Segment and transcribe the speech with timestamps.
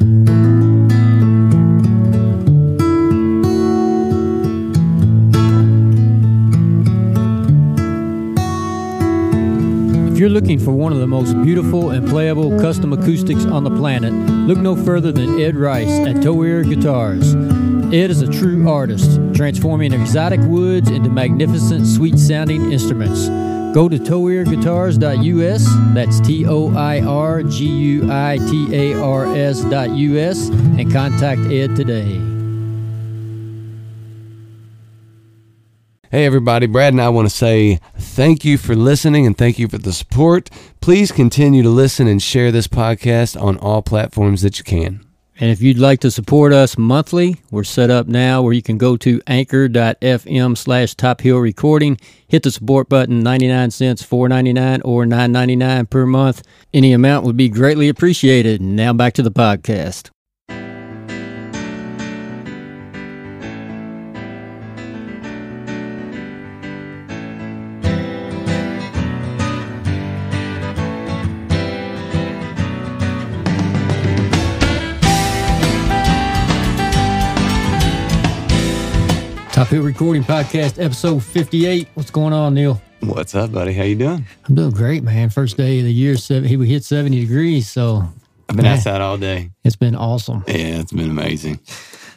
[0.00, 0.06] If
[10.18, 14.14] you're looking for one of the most beautiful and playable custom acoustics on the planet,
[14.48, 17.34] look no further than Ed Rice at Toir Guitars.
[17.92, 23.28] Ed is a true artist, transforming exotic woods into magnificent, sweet sounding instruments.
[23.72, 30.48] Go to toirguitars.us, that's T O I R G U I T A R S.us,
[30.48, 32.20] and contact Ed today.
[36.10, 36.66] Hey, everybody.
[36.66, 39.92] Brad and I want to say thank you for listening and thank you for the
[39.92, 40.50] support.
[40.80, 45.06] Please continue to listen and share this podcast on all platforms that you can.
[45.40, 48.76] And if you'd like to support us monthly, we're set up now where you can
[48.76, 51.98] go to anchor.fm slash top hill recording,
[52.28, 56.42] hit the support button, 99 cents, 4.99 or 9.99 per month.
[56.74, 58.60] Any amount would be greatly appreciated.
[58.60, 60.10] Now back to the podcast.
[79.60, 81.88] Top Hill Recording Podcast, episode 58.
[81.92, 82.80] What's going on, Neil?
[83.00, 83.74] What's up, buddy?
[83.74, 84.24] How you doing?
[84.48, 85.28] I'm doing great, man.
[85.28, 88.08] First day of the year, seven, we hit 70 degrees, so
[88.48, 88.78] I've been Man.
[88.78, 89.50] outside all day.
[89.62, 90.44] it's been awesome.
[90.48, 91.60] Yeah, it's been amazing.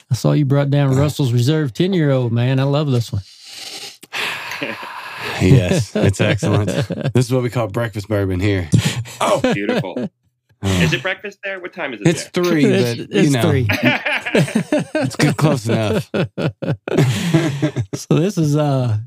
[0.09, 2.61] I saw you brought down Russell's Reserve 10 year old, man.
[2.61, 3.23] I love this one.
[5.41, 6.69] Yes, it's excellent.
[7.13, 8.69] This is what we call breakfast bourbon here.
[9.19, 10.09] Oh, beautiful.
[10.63, 11.59] Is it breakfast there?
[11.59, 13.67] What time is it It's three, but it's, you know, three.
[13.69, 16.09] it's good, close enough.
[18.14, 18.97] so this is, uh,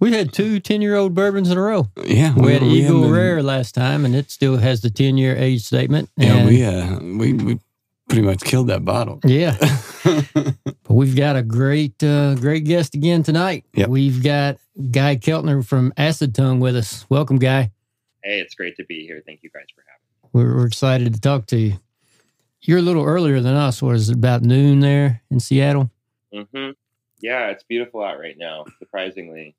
[0.00, 1.86] we had two 10 year old bourbons in a row.
[2.04, 5.16] Yeah, We had we Eagle haven't- Rare last time, and it still has the 10
[5.16, 6.10] year age statement.
[6.16, 7.60] Yeah, And- we uh, we we
[8.08, 9.20] pretty much killed that bottle.
[9.24, 9.56] Yeah.
[10.84, 13.66] But we've got a great, uh, great guest again tonight.
[13.74, 13.88] Yep.
[13.90, 14.56] We've got
[14.90, 17.04] Guy Keltner from Acid Tongue with us.
[17.10, 17.72] Welcome, Guy.
[18.24, 19.22] hey, it's great to be here.
[19.26, 21.78] Thank you guys for having We're, we're excited to talk to you.
[22.62, 23.82] You're a little earlier than us.
[23.82, 25.90] What is it, about noon there in Seattle?
[26.32, 26.74] me.
[27.20, 29.56] Yeah, it's beautiful out right now, surprisingly.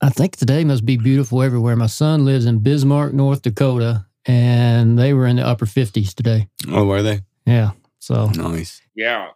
[0.00, 1.74] I think today must be beautiful everywhere.
[1.76, 6.48] My son lives in Bismarck, North Dakota, and they were in the upper 50s today.
[6.70, 7.20] Oh, were they?
[7.46, 7.70] Yeah.
[7.98, 8.80] So Nice.
[8.94, 9.28] Yeah,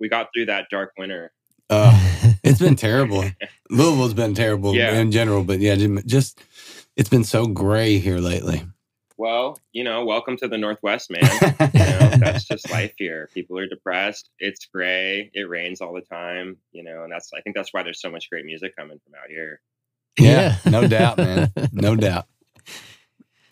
[0.00, 1.32] we got through that dark winter.
[1.70, 1.92] Uh,
[2.42, 3.24] it's been terrible.
[3.70, 4.94] Louisville's been terrible Yeah.
[4.98, 6.40] in general, but yeah, just
[6.96, 8.64] it's been so gray here lately.
[9.18, 11.20] Well, you know, welcome to the Northwest, man.
[11.22, 13.28] you know, that's just life here.
[13.34, 14.30] People are depressed.
[14.38, 15.30] It's gray.
[15.34, 16.56] It rains all the time.
[16.72, 19.14] You know, and that's I think that's why there's so much great music coming from
[19.14, 19.60] out here.
[20.18, 21.52] yeah, no doubt, man.
[21.72, 22.26] No doubt.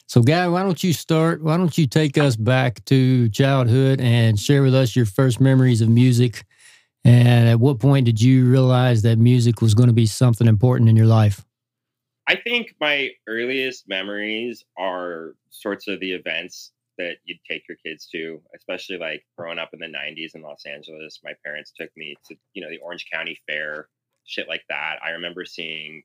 [0.09, 1.43] So, Guy, why don't you start?
[1.43, 5.81] Why don't you take us back to childhood and share with us your first memories
[5.81, 6.45] of music?
[7.05, 10.89] And at what point did you realize that music was going to be something important
[10.89, 11.45] in your life?
[12.29, 18.07] I think my earliest memories are sorts of the events that you'd take your kids
[18.13, 21.21] to, especially like growing up in the 90s in Los Angeles.
[21.25, 23.89] My parents took me to, you know, the Orange County Fair,
[24.25, 24.97] shit like that.
[25.05, 26.03] I remember seeing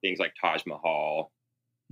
[0.00, 1.30] things like Taj Mahal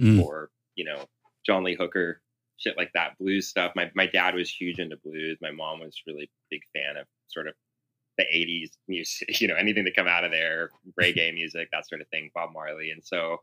[0.01, 0.23] Mm.
[0.23, 1.05] or, you know,
[1.45, 2.23] John Lee Hooker,
[2.57, 3.73] shit like that, blues stuff.
[3.77, 5.37] My, my dad was huge into blues.
[5.43, 7.55] My mom was really big fan of sort of
[8.17, 12.01] the 80s music, you know, anything that come out of there, reggae music, that sort
[12.01, 12.91] of thing, Bob Marley.
[12.91, 13.43] And so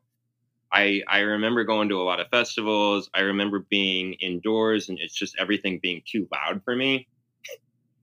[0.71, 3.09] I I remember going to a lot of festivals.
[3.13, 7.07] I remember being indoors and it's just everything being too loud for me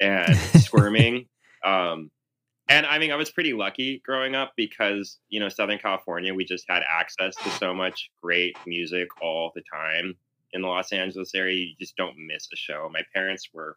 [0.00, 1.26] and squirming.
[1.64, 2.10] Um
[2.68, 6.44] and I mean I was pretty lucky growing up because, you know, Southern California, we
[6.44, 10.16] just had access to so much great music all the time.
[10.52, 12.88] In the Los Angeles area, you just don't miss a show.
[12.92, 13.76] My parents were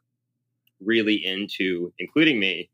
[0.80, 2.70] really into including me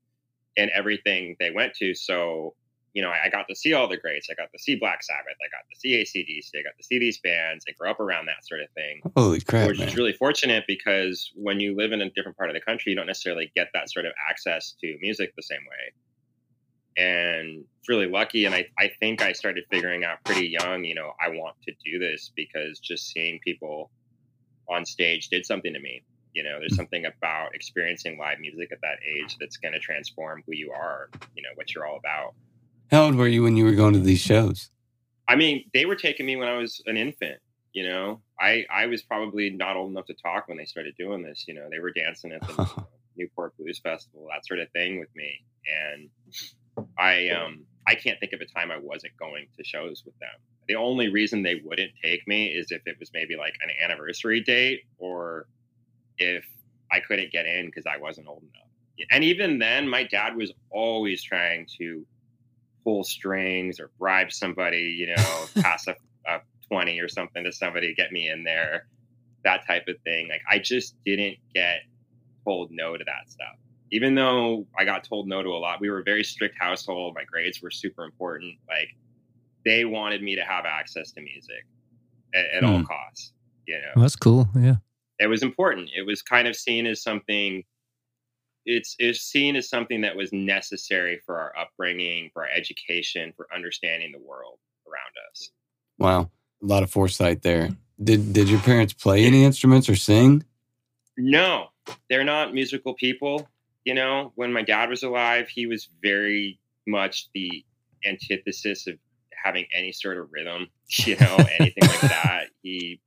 [0.56, 1.96] in everything they went to.
[1.96, 2.56] So,
[2.94, 4.28] you know, I, I got to see all the greats.
[4.30, 5.36] I got to see Black Sabbath.
[5.42, 6.60] I got to see ACDC.
[6.60, 9.02] I got to see these bands and grow up around that sort of thing.
[9.16, 12.54] Holy crap, which is really fortunate because when you live in a different part of
[12.54, 15.94] the country, you don't necessarily get that sort of access to music the same way.
[16.96, 18.46] And it's really lucky.
[18.46, 21.74] And I, I think I started figuring out pretty young, you know, I want to
[21.84, 23.90] do this because just seeing people
[24.70, 26.04] on stage did something to me.
[26.34, 26.78] You know, there's mm.
[26.78, 31.10] something about experiencing live music at that age that's going to transform who you are,
[31.36, 32.34] you know, what you're all about.
[32.92, 34.70] How old were you when you were going to these shows?
[35.28, 37.40] I mean, they were taking me when I was an infant.
[37.74, 41.24] You know, I I was probably not old enough to talk when they started doing
[41.24, 41.46] this.
[41.48, 42.86] You know, they were dancing at the
[43.18, 46.10] Newport Blues Festival, that sort of thing with me, and
[46.98, 50.30] I um I can't think of a time I wasn't going to shows with them.
[50.68, 54.42] The only reason they wouldn't take me is if it was maybe like an anniversary
[54.42, 55.48] date or
[56.18, 56.46] if
[56.92, 59.08] I couldn't get in because I wasn't old enough.
[59.12, 62.06] And even then, my dad was always trying to
[62.84, 65.96] pull strings or bribe somebody, you know, pass a,
[66.28, 66.40] a
[66.70, 68.88] 20 or something to somebody to get me in there,
[69.44, 70.28] that type of thing.
[70.30, 71.80] Like, I just didn't get
[72.46, 73.56] told no to that stuff.
[73.92, 77.14] Even though I got told no to a lot, we were a very strict household.
[77.16, 78.56] My grades were super important.
[78.68, 78.90] Like,
[79.66, 81.66] they wanted me to have access to music
[82.34, 82.84] at, at all Hmm.
[82.86, 83.34] costs,
[83.68, 84.50] you know Well, that's cool.
[84.58, 84.76] Yeah.
[85.20, 85.90] it was important.
[85.96, 87.64] It was kind of seen as something.
[88.66, 93.48] It's it's seen as something that was necessary for our upbringing, for our education, for
[93.54, 95.50] understanding the world around us.
[95.98, 96.30] Wow,
[96.62, 97.70] a lot of foresight there.
[98.02, 100.44] Did did your parents play any instruments or sing?
[101.18, 101.68] No,
[102.10, 103.48] they're not musical people.
[103.86, 107.66] You know, when my dad was alive, he was very much the
[108.06, 108.96] antithesis of
[109.44, 112.48] having any sort of rhythm, you know, anything like that.
[112.64, 113.02] He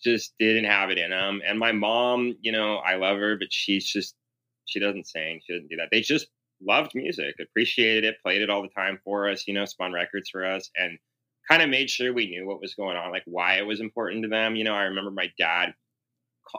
[0.00, 1.42] just didn't have it in him.
[1.44, 4.14] And my mom, you know, I love her, but she's just,
[4.70, 5.40] she doesn't sing.
[5.44, 5.88] She doesn't do that.
[5.90, 6.28] They just
[6.62, 10.28] loved music, appreciated it, played it all the time for us, you know, spun records
[10.30, 10.98] for us, and
[11.48, 14.22] kind of made sure we knew what was going on, like why it was important
[14.22, 14.56] to them.
[14.56, 15.74] You know, I remember my dad,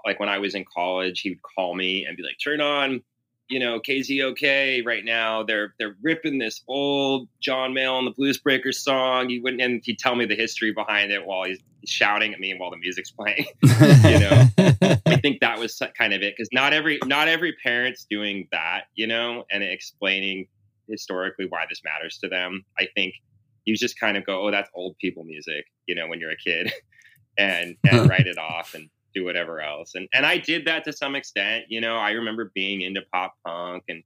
[0.05, 3.01] like when I was in college, he would call me and be like, turn on
[3.51, 8.37] you know, KZOK right now, they're they're ripping this old John Mayall and the Blues
[8.37, 9.27] Breakers song.
[9.29, 12.55] He wouldn't and he'd tell me the history behind it while he's shouting at me
[12.57, 13.45] while the music's playing.
[13.61, 14.47] you know,
[15.05, 18.83] I think that was kind of it because not every not every parent's doing that,
[18.95, 20.47] you know, and explaining
[20.87, 22.63] historically why this matters to them.
[22.79, 23.15] I think
[23.65, 26.37] you just kind of go, oh, that's old people music, you know, when you're a
[26.37, 26.71] kid,
[27.37, 29.95] and and write it off and do whatever else.
[29.95, 31.65] And and I did that to some extent.
[31.69, 34.03] You know, I remember being into pop punk and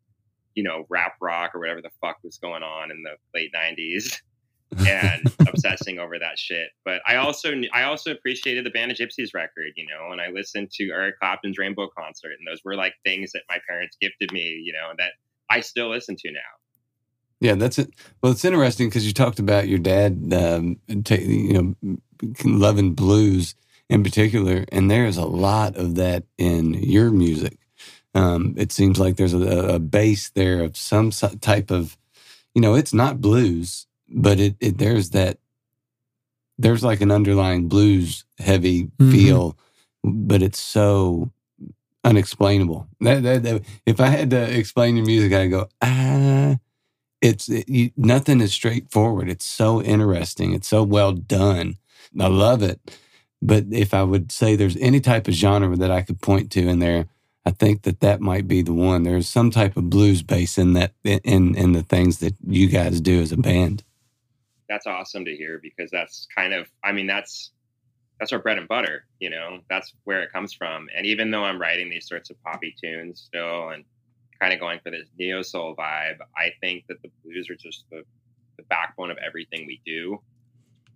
[0.56, 4.19] you know rap rock or whatever the fuck was going on in the late '90s,
[4.88, 6.69] and obsessing over that shit.
[6.84, 9.72] But I also I also appreciated the Band of Gypsys record.
[9.75, 13.31] You know, and I listened to Eric Clapton's Rainbow concert, and those were like things
[13.34, 14.62] that my parents gifted me.
[14.63, 15.12] You know, that
[15.50, 16.40] I still listen to now.
[17.42, 17.92] Yeah, that's it.
[18.22, 21.98] Well, it's interesting because you talked about your dad, um, ta- you know,
[22.46, 23.56] loving blues
[23.89, 27.57] in particular, and there is a lot of that in your music.
[28.13, 31.97] Um, it seems like there's a, a base there of some type of,
[32.53, 35.37] you know, it's not blues, but it, it there's that
[36.57, 39.11] there's like an underlying blues heavy Mhm.
[39.11, 39.57] feel,
[40.03, 41.31] but it's so
[42.03, 42.87] unexplainable.
[43.01, 46.55] That, that, that- if I had to explain your music, I'd go ah
[47.21, 49.29] it's it, you, nothing is straightforward.
[49.29, 50.53] It's so interesting.
[50.53, 51.77] It's so well done.
[52.19, 52.79] I love it.
[53.45, 56.68] But if I would say there's any type of genre that I could point to
[56.68, 57.07] in there,
[57.45, 59.03] I think that that might be the one.
[59.03, 63.01] There's some type of blues base in that in in the things that you guys
[63.01, 63.83] do as a band.
[64.68, 67.51] that's awesome to hear because that's kind of i mean that's
[68.19, 71.44] that's our bread and butter you know that's where it comes from and even though
[71.44, 73.86] i'm writing these sorts of poppy tunes still and
[74.42, 77.83] kind of going for this neo soul vibe i think that the blues are just
[77.92, 78.01] the,
[78.57, 80.19] the backbone of everything we do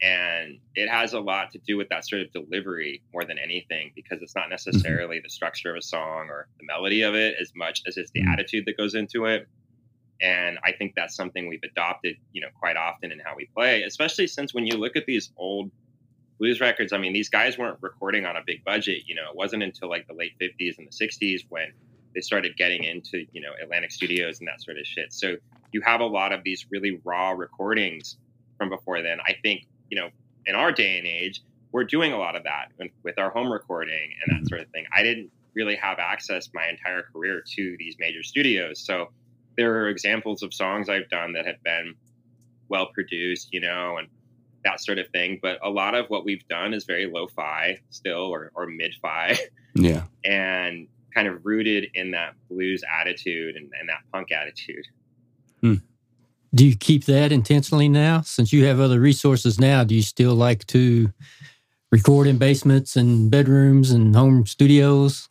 [0.01, 3.91] and it has a lot to do with that sort of delivery more than anything
[3.95, 7.51] because it's not necessarily the structure of a song or the melody of it as
[7.55, 8.31] much as it's the Mhm.
[8.33, 9.47] attitude that goes into it
[10.21, 13.83] and I think that's something we've adopted, you know, quite often in how we play,
[13.83, 15.71] especially since when you look at these old
[16.39, 19.03] blues records, I mean, these guys weren't recording on a big budget.
[19.07, 21.71] You know, it wasn't until like the late 50s and the 60s when
[22.13, 25.13] they started getting into, you know, Atlantic Studios and that sort of shit.
[25.13, 25.37] So
[25.71, 28.17] you have a lot of these really raw recordings
[28.57, 29.19] from before then.
[29.25, 30.09] I think, you know,
[30.45, 31.41] in our day and age,
[31.71, 32.71] we're doing a lot of that
[33.03, 34.47] with, our home recording and that mm-hmm.
[34.47, 34.85] sort of thing.
[34.95, 38.79] I didn't really have access my entire career to these major studios.
[38.79, 39.09] So
[39.57, 41.95] there are examples of songs I've done that have been
[42.69, 44.07] well produced, you know, and
[44.63, 45.39] that sort of thing.
[45.41, 48.95] But a lot of what we've done is very lo fi still or, or mid
[49.01, 49.37] fi
[49.75, 50.03] Yeah.
[50.23, 54.85] and kind of rooted in that blues attitude and, and that punk attitude.
[55.61, 55.75] Hmm.
[56.53, 58.21] Do you keep that intentionally now?
[58.21, 61.11] Since you have other resources now, do you still like to
[61.91, 65.29] record in basements and bedrooms and home studios?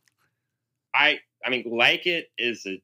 [0.95, 2.81] I I mean, like it is a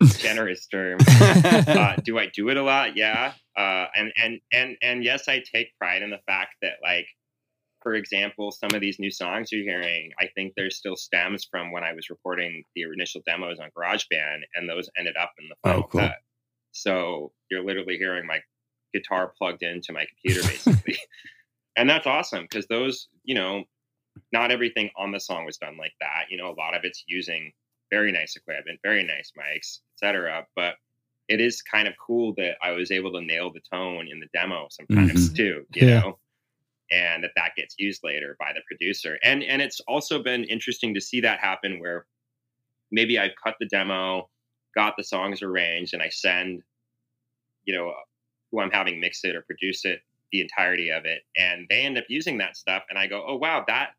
[0.18, 0.98] generous term.
[1.08, 2.96] uh, do I do it a lot?
[2.96, 3.32] Yeah.
[3.56, 7.06] Uh, and and and and yes, I take pride in the fact that, like,
[7.82, 11.72] for example, some of these new songs you're hearing, I think there's still stems from
[11.72, 15.56] when I was recording the initial demos on GarageBand, and those ended up in the
[15.62, 16.00] final Oh, cool.
[16.02, 16.16] cut.
[16.72, 18.40] So you're literally hearing my
[18.92, 20.98] guitar plugged into my computer, basically,
[21.76, 23.64] and that's awesome because those, you know,
[24.32, 26.24] not everything on the song was done like that.
[26.30, 27.52] You know, a lot of it's using
[27.90, 30.46] very nice equipment, very nice mics, etc.
[30.54, 30.76] But
[31.28, 34.26] it is kind of cool that I was able to nail the tone in the
[34.32, 35.36] demo sometimes Mhm.
[35.36, 36.00] too, you Yeah.
[36.00, 36.18] know,
[36.90, 39.18] and that that gets used later by the producer.
[39.22, 42.06] And and it's also been interesting to see that happen where
[42.90, 44.28] maybe I've cut the demo,
[44.74, 46.62] got the songs arranged, and I send,
[47.64, 47.92] you know,
[48.50, 50.00] who I'm having mix it or produce it,
[50.32, 53.36] the entirety of it, and they end up using that stuff, and I go, oh
[53.36, 53.90] wow, that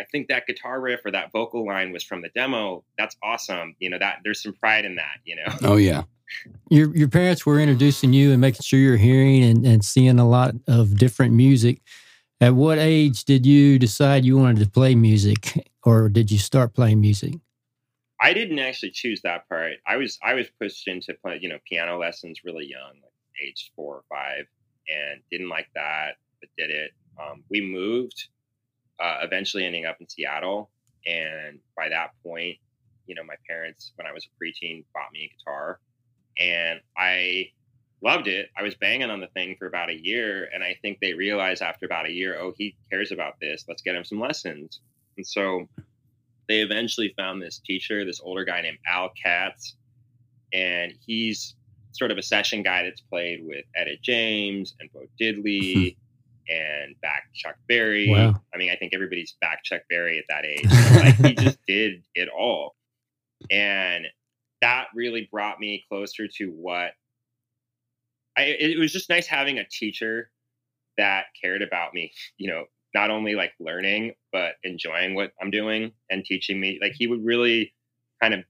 [0.00, 2.84] I think that guitar riff or that vocal line was from the demo.
[2.98, 3.76] That's awesome.
[3.78, 5.18] You know that there's some pride in that.
[5.24, 5.54] You know.
[5.62, 6.02] Oh yeah.
[6.70, 10.28] Your your parents were introducing you and making sure you're hearing and, and seeing a
[10.28, 11.82] lot of different music.
[12.40, 16.74] At what age did you decide you wanted to play music, or did you start
[16.74, 17.34] playing music?
[18.22, 19.72] I didn't actually choose that part.
[19.84, 23.12] I was I was pushed into play, you know, piano lessons really young, like
[23.44, 24.46] age four or five,
[24.88, 26.92] and didn't like that, but did it.
[27.20, 28.28] Um, we moved,
[29.00, 30.70] uh, eventually ending up in Seattle,
[31.04, 32.58] and by that point,
[33.06, 35.80] you know, my parents, when I was a preteen, bought me a guitar,
[36.38, 37.50] and I
[38.02, 38.50] loved it.
[38.56, 41.60] I was banging on the thing for about a year, and I think they realized
[41.60, 43.64] after about a year, oh, he cares about this.
[43.68, 44.80] Let's get him some lessons.
[45.16, 45.68] And so
[46.48, 49.76] they eventually found this teacher, this older guy named Al Katz,
[50.52, 51.54] and he's
[51.92, 55.96] sort of a session guy that's played with Etta James and Bo Diddley
[56.48, 58.08] and back Chuck Berry.
[58.08, 58.40] Wow.
[58.54, 60.64] I mean, I think everybody's back Chuck Berry at that age.
[60.96, 62.74] like he just did it all.
[63.50, 64.06] And
[64.60, 66.92] that really brought me closer to what
[68.36, 70.30] I, it was just nice having a teacher
[70.96, 75.92] that cared about me, you know, not only like learning, but enjoying what I'm doing
[76.10, 76.78] and teaching me.
[76.80, 77.72] Like he would really
[78.20, 78.40] kind of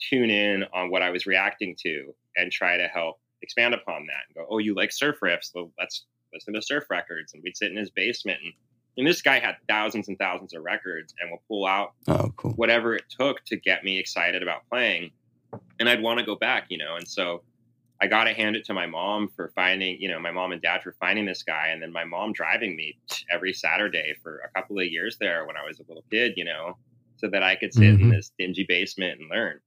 [0.00, 4.22] tune in on what I was reacting to and try to help expand upon that
[4.28, 5.50] and go, Oh, you like surf riffs?
[5.54, 7.34] Well, let's listen to surf records.
[7.34, 8.52] And we'd sit in his basement and,
[8.96, 12.52] and this guy had thousands and thousands of records and will pull out Oh, cool.
[12.52, 15.10] whatever it took to get me excited about playing.
[15.80, 16.96] And I'd want to go back, you know.
[16.96, 17.42] And so
[18.00, 20.62] I got to hand it to my mom for finding, you know, my mom and
[20.62, 21.68] dad for finding this guy.
[21.68, 22.96] And then my mom driving me
[23.30, 26.44] every Saturday for a couple of years there when I was a little kid, you
[26.44, 26.78] know,
[27.16, 28.10] so that I could sit in Mhm.
[28.10, 29.60] this dingy basement and learn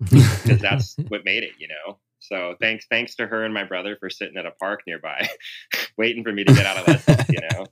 [0.10, 1.98] because that's what made it, you know.
[2.18, 5.28] So thanks, thanks to her and my brother for sitting at a park nearby,
[5.96, 7.66] waiting for me to get out of lessons, you know.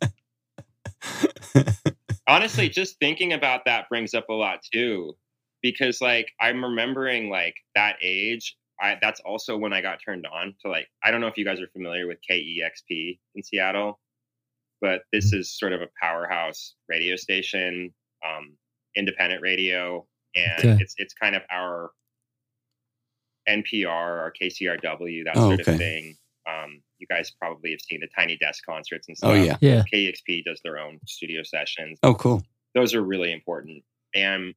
[2.28, 5.16] honestly just thinking about that brings up a lot too
[5.62, 10.54] because like i'm remembering like that age I, that's also when i got turned on
[10.62, 13.98] to like i don't know if you guys are familiar with kexp in seattle
[14.80, 17.92] but this is sort of a powerhouse radio station
[18.26, 18.56] um,
[18.96, 20.78] independent radio and Okay.
[20.82, 21.90] it's it's kind of our
[23.48, 25.72] npr or kcrw that Oh, sort okay.
[25.72, 26.16] of thing
[26.48, 29.30] um, you guys probably have seen the tiny desk concerts and stuff.
[29.30, 29.56] Oh yeah.
[29.60, 29.82] yeah.
[29.92, 31.98] KEXP does their own studio sessions.
[32.04, 32.40] Oh cool.
[32.74, 33.82] Those are really important.
[34.14, 34.54] And,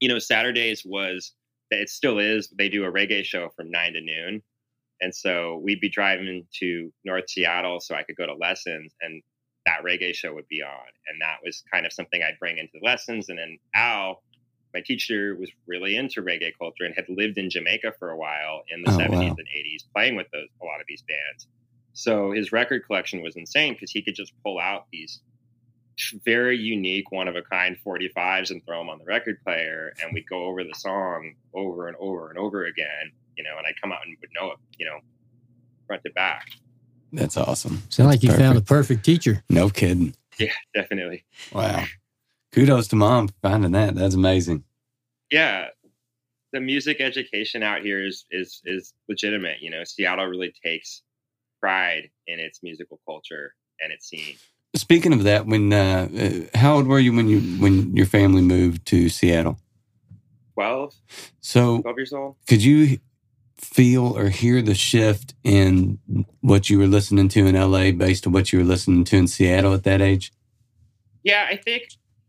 [0.00, 1.32] you know, Saturdays was,
[1.70, 4.42] it still is, they do a reggae show from nine to noon.
[5.00, 9.22] And so we'd be driving to North Seattle so I could go to lessons and
[9.66, 10.86] that reggae show would be on.
[11.08, 13.28] And that was kind of something I'd bring into the lessons.
[13.28, 14.22] And then Al,
[14.74, 18.62] my teacher, was really into reggae culture and had lived in Jamaica for a while
[18.70, 19.36] in the Oh, 70s wow.
[19.38, 21.46] and 80s, playing with those, a lot of these bands.
[21.92, 25.20] So his record collection was insane because he could just pull out these
[26.24, 30.12] very unique, one of a kind 45s and throw them on the record player, and
[30.12, 33.80] we'd go over the song over and over and over again, you know, and I'd
[33.80, 34.98] come out and would know it, you know,
[35.86, 36.46] front to back.
[37.12, 37.82] That's awesome.
[37.88, 38.68] Sound like That's you found the perfect.
[38.68, 39.42] perfect teacher.
[39.48, 40.14] No kidding.
[40.38, 41.24] Yeah, definitely.
[41.52, 41.84] Wow.
[42.52, 43.94] Kudos to mom for finding that.
[43.94, 44.64] That's amazing.
[45.30, 45.68] Yeah,
[46.52, 49.60] the music education out here is is is legitimate.
[49.60, 51.02] You know, Seattle really takes
[51.60, 54.36] pride in its musical culture and its scene.
[54.76, 56.08] Speaking of that, when uh,
[56.52, 59.58] uh, how old were you when you when your family moved to Seattle?
[60.54, 60.92] 12,
[61.40, 62.34] So 12 years old.
[62.48, 62.98] could you
[63.56, 65.98] feel or hear the shift in
[66.40, 69.26] what you were listening to in LA based on what you were listening to in
[69.28, 70.32] Seattle at that age?
[71.22, 71.84] Yeah, I think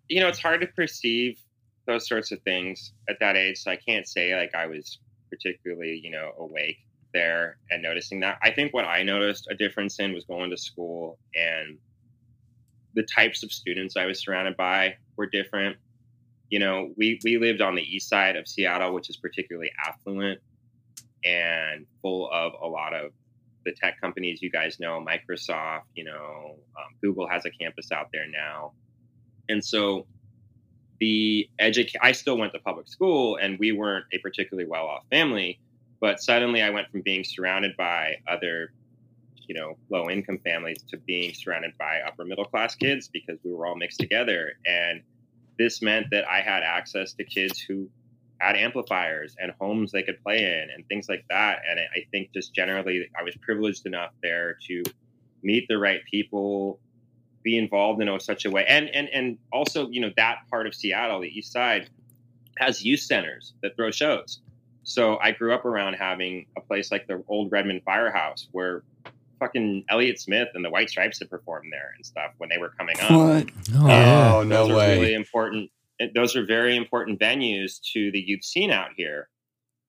[0.08, 1.39] you know it's hard to perceive
[1.88, 3.58] those sorts of things at that age.
[3.58, 6.77] So I can't say like I was particularly you know awake
[7.13, 8.38] there and noticing that.
[8.43, 11.77] I think what I noticed a difference in was going to school and
[12.93, 15.77] the types of students I was surrounded by were different.
[16.50, 20.39] You know, we we lived on the east side of Seattle, which is particularly affluent
[21.24, 23.12] and full of a lot of
[23.65, 28.08] the tech companies you guys know, Microsoft, you know, um, Google has a campus out
[28.13, 28.72] there now.
[29.50, 30.05] And so
[31.00, 35.03] the educ I still went to public school and we weren't a particularly well off
[35.10, 35.60] family,
[36.00, 38.74] but suddenly I went from being surrounded by other,
[39.49, 43.51] you know, low income families to being surrounded by upper middle class kids because we
[43.51, 44.53] were all mixed together.
[44.65, 45.01] And
[45.57, 47.89] this meant that I had access to kids who
[48.39, 51.59] had amplifiers and homes they could play in and things like that.
[51.67, 54.83] And I think just generally, I was privileged enough there to
[55.41, 56.79] meet the right people,
[57.41, 60.75] be involved in such a way, and and and also, you know, that part of
[60.75, 61.89] Seattle, the East Side,
[62.57, 64.41] has youth centers that throw shows.
[64.83, 68.83] So I grew up around having a place like the old Redmond Firehouse where
[69.39, 72.69] fucking Elliott Smith and the White Stripes had performed there and stuff when they were
[72.77, 73.12] coming up.
[73.12, 73.50] What?
[73.75, 74.34] Oh, yeah.
[74.36, 74.98] Oh, no those way.
[74.98, 75.72] Are really important.
[76.15, 79.29] Those are very important venues to the youth scene out here.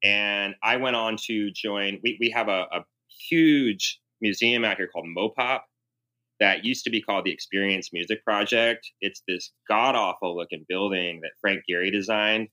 [0.02, 2.00] And I went on to join.
[2.02, 2.84] We we have a, a
[3.28, 5.60] huge museum out here called Mopop
[6.40, 8.90] that used to be called the Experience Music Project.
[9.00, 12.48] It's this god awful looking building that Frank Gehry designed.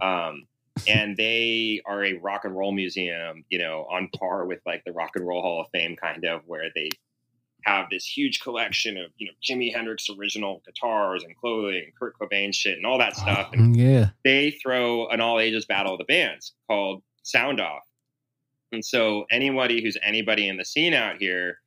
[0.00, 0.46] Um,
[0.86, 4.92] and they are a rock and roll museum, you know, on par with like the
[4.92, 6.90] Rock and Roll Hall of Fame, kind of, where they
[7.64, 12.18] have this huge collection of, you know, Jimi Hendrix original guitars and clothing, and Kurt
[12.18, 13.50] Cobain shit, and all that stuff.
[13.52, 14.10] And mm, yeah.
[14.24, 17.82] they throw an all ages battle of the bands called Sound Off.
[18.72, 21.58] And so anybody who's anybody in the scene out here,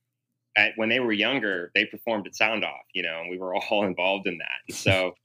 [0.57, 3.55] at, when they were younger, they performed at Sound Off, you know, and we were
[3.69, 4.59] all involved in that.
[4.67, 5.15] And so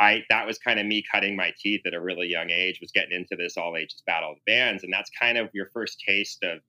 [0.00, 2.90] I that was kind of me cutting my teeth at a really young age, was
[2.90, 4.82] getting into this all ages battle of the bands.
[4.82, 6.60] And that's kind of your first taste of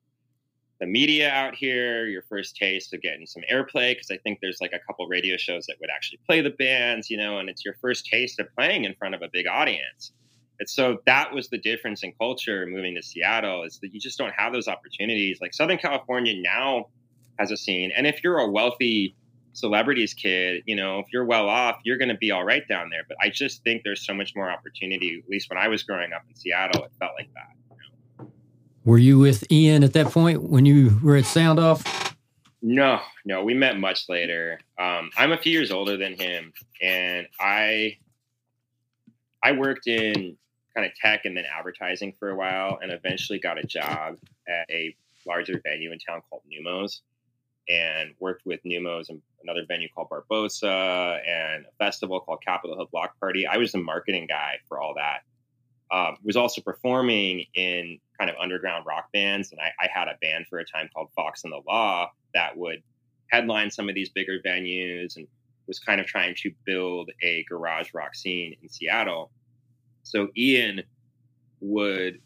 [0.82, 4.60] the media out here, your first taste of getting some airplay, because I think there's
[4.60, 7.64] like a couple radio shows that would actually play the bands, you know, and it's
[7.64, 10.12] your first taste of playing in front of a big audience.
[10.60, 14.18] And so that was the difference in culture moving to Seattle is that you just
[14.18, 15.40] don't have those opportunities.
[15.40, 16.88] Like Southern California now
[17.40, 17.92] has a scene.
[17.96, 19.16] And if you're a wealthy
[19.54, 22.90] celebrities kid, you know, if you're well off, you're going to be all right down
[22.90, 23.04] there.
[23.08, 25.22] But I just think there's so much more opportunity.
[25.24, 28.28] At least when I was growing up in Seattle, it felt like that.
[28.84, 32.16] Were you with Ian at that point when you were at Sound Off?
[32.64, 34.60] No, no, we met much later.
[34.80, 37.98] Um, I'm a few years older than him, and I
[39.44, 40.38] I worked in
[40.76, 44.18] kind of tech and then advertising for a while, and eventually got a job
[44.48, 47.02] at a larger venue in town called Neumos,
[47.70, 52.90] and worked with Neumos and another venue called Barboza and a festival called Capitol Hill
[52.92, 53.48] Block Party.
[53.48, 55.20] I was the marketing guy for all that.
[55.92, 60.16] Um, was also performing in kind of underground rock bands, and I, I had a
[60.22, 62.82] band for a time called Fox and the Law that would
[63.28, 65.28] headline some of these bigger venues and
[65.68, 69.32] was kind of trying to build a garage rock scene in Seattle.
[70.04, 70.84] So Ian
[71.60, 72.20] would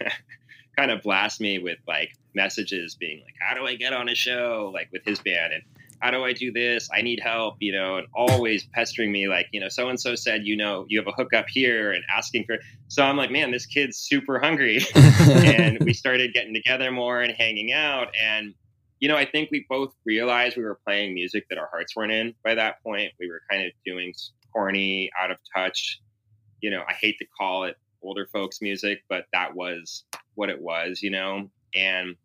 [0.78, 4.14] kind of blast me with like messages being like, how do I get on a
[4.14, 4.70] show?
[4.72, 5.62] Like with his band and
[5.98, 6.88] how do I do this?
[6.94, 10.14] I need help, you know, and always pestering me like, you know, so and so
[10.14, 12.58] said, you know, you have a hookup here and asking for.
[12.86, 14.80] So I'm like, man, this kid's super hungry.
[14.94, 18.14] and we started getting together more and hanging out.
[18.16, 18.54] And,
[19.00, 22.12] you know, I think we both realized we were playing music that our hearts weren't
[22.12, 23.10] in by that point.
[23.18, 24.14] We were kind of doing
[24.52, 26.00] corny, out of touch.
[26.60, 30.60] You know, I hate to call it older folks music, but that was what it
[30.60, 31.50] was, you know?
[31.74, 32.16] And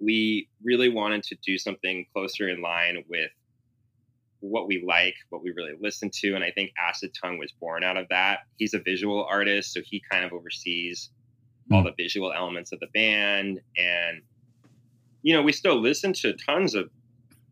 [0.00, 3.30] we really wanted to do something closer in line with
[4.40, 6.34] what we like, what we really listen to.
[6.34, 8.40] And I think Acid Tongue was born out of that.
[8.58, 11.10] He's a visual artist, so he kind of oversees
[11.70, 11.76] mm.
[11.76, 13.60] all the visual elements of the band.
[13.76, 14.22] And,
[15.22, 16.90] you know, we still listen to tons of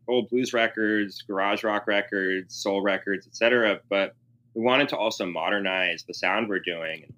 [0.07, 3.79] old blues records, garage rock records, soul records, etc.
[3.89, 4.15] But
[4.55, 7.13] we wanted to also modernize the sound we're doing and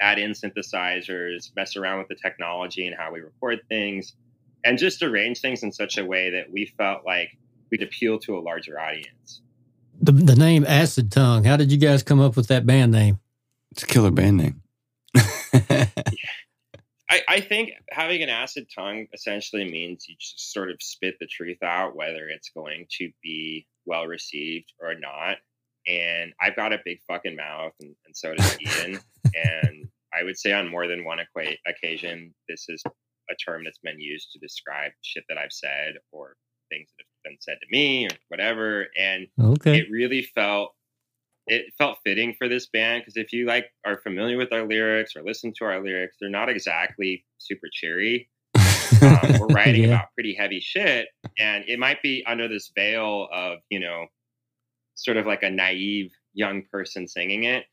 [0.00, 4.14] add in synthesizers, mess around with the technology and how we record things
[4.64, 7.36] and just arrange things in such a way that we felt like
[7.70, 9.42] we'd appeal to a larger audience.
[10.00, 13.20] The, the name Acid Tongue, how did you guys come up with that band name?
[13.70, 14.62] It's a killer band name.
[17.10, 21.26] I, I think having an acid tongue essentially means you just sort of spit the
[21.26, 25.36] truth out, whether it's going to be well received or not.
[25.86, 28.98] And I've got a big fucking mouth, and, and so does Ian.
[29.34, 32.82] and I would say on more than one equa- occasion, this is
[33.30, 36.36] a term that's been used to describe shit that I've said or
[36.70, 38.86] things that have been said to me or whatever.
[38.98, 39.78] And okay.
[39.78, 40.72] it really felt
[41.46, 45.14] it felt fitting for this band because if you like are familiar with our lyrics
[45.14, 48.28] or listen to our lyrics, they're not exactly super cheery.
[49.02, 49.88] um, we're writing yeah.
[49.88, 54.06] about pretty heavy shit, and it might be under this veil of you know,
[54.94, 57.64] sort of like a naive young person singing it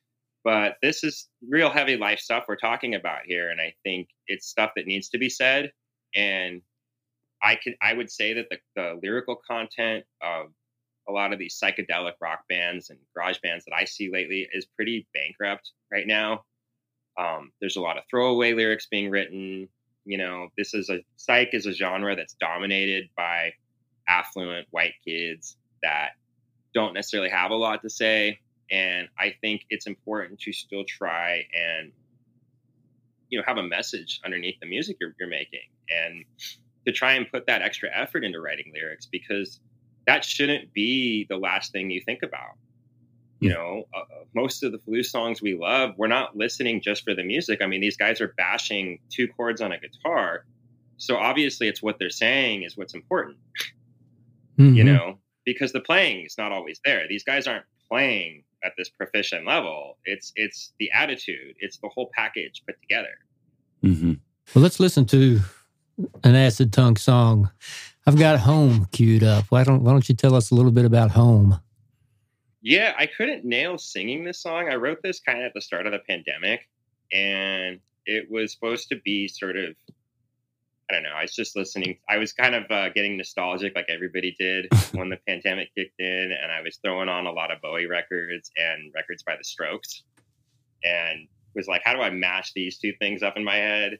[0.43, 4.47] but this is real heavy life stuff we're talking about here and i think it's
[4.47, 5.71] stuff that needs to be said
[6.15, 6.61] and
[7.43, 10.47] i could i would say that the, the lyrical content of
[11.09, 14.65] a lot of these psychedelic rock bands and garage bands that i see lately is
[14.75, 16.43] pretty bankrupt right now.
[17.19, 19.67] Um, there's a lot of throwaway lyrics being written
[20.05, 23.51] you know this is a psych is a genre that's dominated by
[24.07, 26.11] affluent white kids that
[26.73, 28.39] don't necessarily have a lot to say
[28.71, 31.91] and I think it's important to still try and
[33.29, 36.25] you know have a message underneath the music you're, you're making and
[36.85, 39.59] to try and put that extra effort into writing lyrics because
[40.07, 42.55] that shouldn't be the last thing you think about
[43.39, 44.01] You know, uh,
[44.35, 47.59] most of the Flute songs we love, we're not listening just for the music.
[47.63, 50.45] I mean, these guys are bashing two chords on a guitar.
[50.97, 53.37] So obviously, it's what they're saying is what's important,
[54.59, 54.75] Mhm.
[54.75, 57.07] you know, because the playing is not always there.
[57.07, 59.97] These guys aren't playing at this proficient level.
[60.05, 63.13] It's it's the attitude, it's the whole package put together.
[63.83, 64.13] Mm-hmm.
[64.53, 65.39] Well, let's listen to
[66.23, 67.49] an Acid Tongue song.
[68.05, 69.45] I've got Home queued up.
[69.49, 71.59] Why don't Why don't you tell us a little bit about Home?
[72.61, 74.69] Yeah, I couldn't nail singing this song.
[74.69, 76.67] I wrote this kind of at the start of the pandemic,
[77.11, 79.75] and it was supposed to be sort of,
[80.91, 81.11] I don't know.
[81.15, 81.97] I was just listening.
[82.09, 86.33] I was kind of uh, getting nostalgic, like everybody did when the pandemic kicked in,
[86.33, 90.03] and I was throwing on a lot of Bowie records and records by The Strokes,
[90.83, 93.99] and was like, how do I mash these two things up in my head?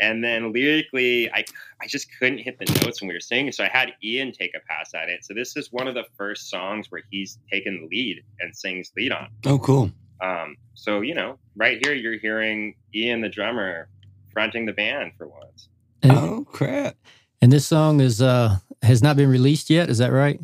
[0.00, 1.44] And then lyrically, I
[1.80, 4.52] I just couldn't hit the notes when we were singing, so I had Ian take
[4.54, 5.24] a pass at it.
[5.24, 8.92] So this is one of the first songs where he's taken the lead and sings
[8.98, 9.28] lead on.
[9.46, 9.90] Oh, cool.
[10.20, 13.88] Um, so you know, right here you're hearing Ian the drummer
[14.30, 15.68] fronting the band for once.
[16.02, 16.96] And, Oh, crap.
[17.40, 19.88] and this song is uh has not been released yet.
[19.88, 20.40] Is that right?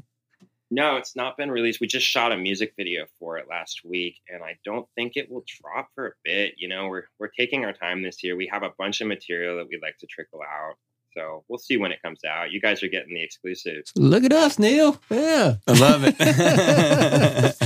[0.70, 1.80] No, it's not been released.
[1.80, 5.30] We just shot a music video for it last week, and I don't think it
[5.30, 6.54] will drop for a bit.
[6.58, 8.36] You know, we're we're taking our time this year.
[8.36, 10.74] We have a bunch of material that we'd like to trickle out.
[11.16, 12.52] So we'll see when it comes out.
[12.52, 13.84] You guys are getting the exclusive.
[13.96, 15.00] Look at us, Neil.
[15.10, 15.54] Yeah.
[15.66, 17.56] I love it.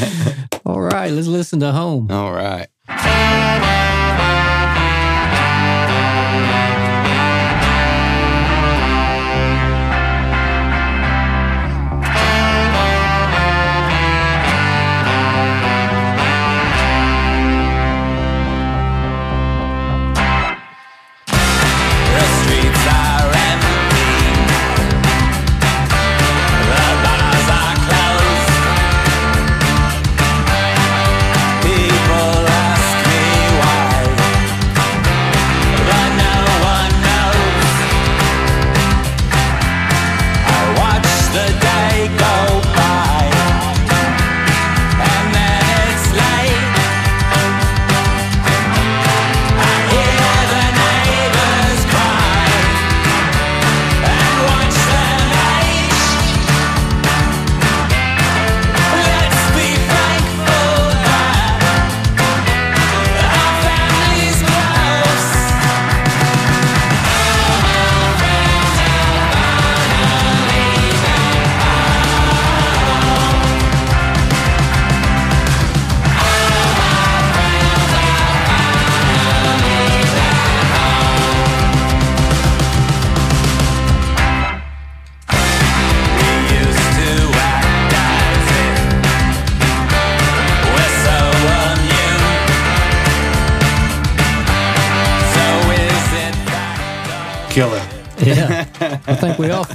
[0.65, 2.09] All right, let's listen to Home.
[2.11, 2.69] All right.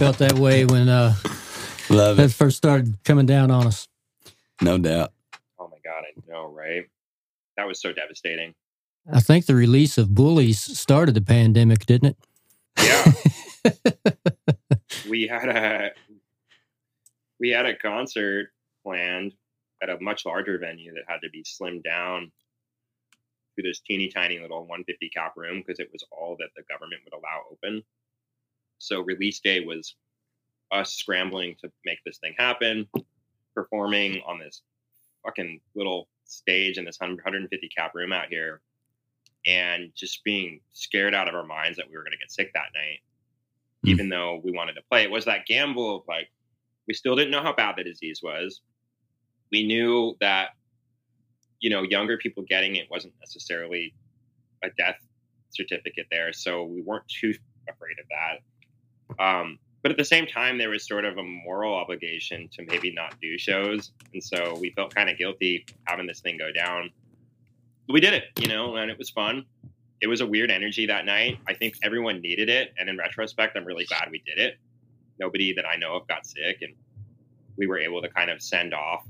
[0.07, 1.13] Felt that way when uh,
[1.89, 2.31] Love that it.
[2.31, 3.89] first started coming down on us.
[4.61, 5.11] No doubt.
[5.59, 6.85] Oh my god, I know, right?
[7.57, 8.53] That was so devastating.
[9.11, 12.17] I think the release of Bullies started the pandemic, didn't it?
[12.81, 14.11] Yeah.
[15.09, 15.91] we had a
[17.37, 18.51] we had a concert
[18.85, 19.33] planned
[19.83, 22.31] at a much larger venue that had to be slimmed down
[23.57, 27.01] to this teeny tiny little 150 cap room because it was all that the government
[27.03, 27.83] would allow open.
[28.79, 29.95] So release day was
[30.71, 32.87] us scrambling to make this thing happen,
[33.55, 34.61] performing on this
[35.25, 38.61] fucking little stage in this 150 cap room out here,
[39.45, 42.51] and just being scared out of our minds that we were going to get sick
[42.53, 42.99] that night,
[43.85, 43.89] Mm.
[43.89, 45.03] even though we wanted to play.
[45.03, 46.29] It was that gamble of like,
[46.87, 48.61] we still didn't know how bad the disease was.
[49.51, 50.49] We knew that,
[51.59, 53.93] you know, younger people getting it wasn't necessarily
[54.63, 54.97] a death
[55.51, 56.33] certificate there.
[56.33, 57.33] So we weren't too
[57.69, 58.39] afraid of that.
[59.19, 62.91] Um, but at the same time, there was sort of a moral obligation to maybe
[62.91, 63.91] not do shows.
[64.13, 66.89] And so we felt kind of guilty having this thing go down.
[67.87, 69.45] But we did it, you know, and it was fun.
[70.01, 71.39] It was a weird energy that night.
[71.47, 72.73] I think everyone needed it.
[72.77, 74.57] And in retrospect, I'm really glad we did it.
[75.19, 76.61] Nobody that I know of got sick.
[76.61, 76.73] And
[77.55, 79.07] we were able to kind of send off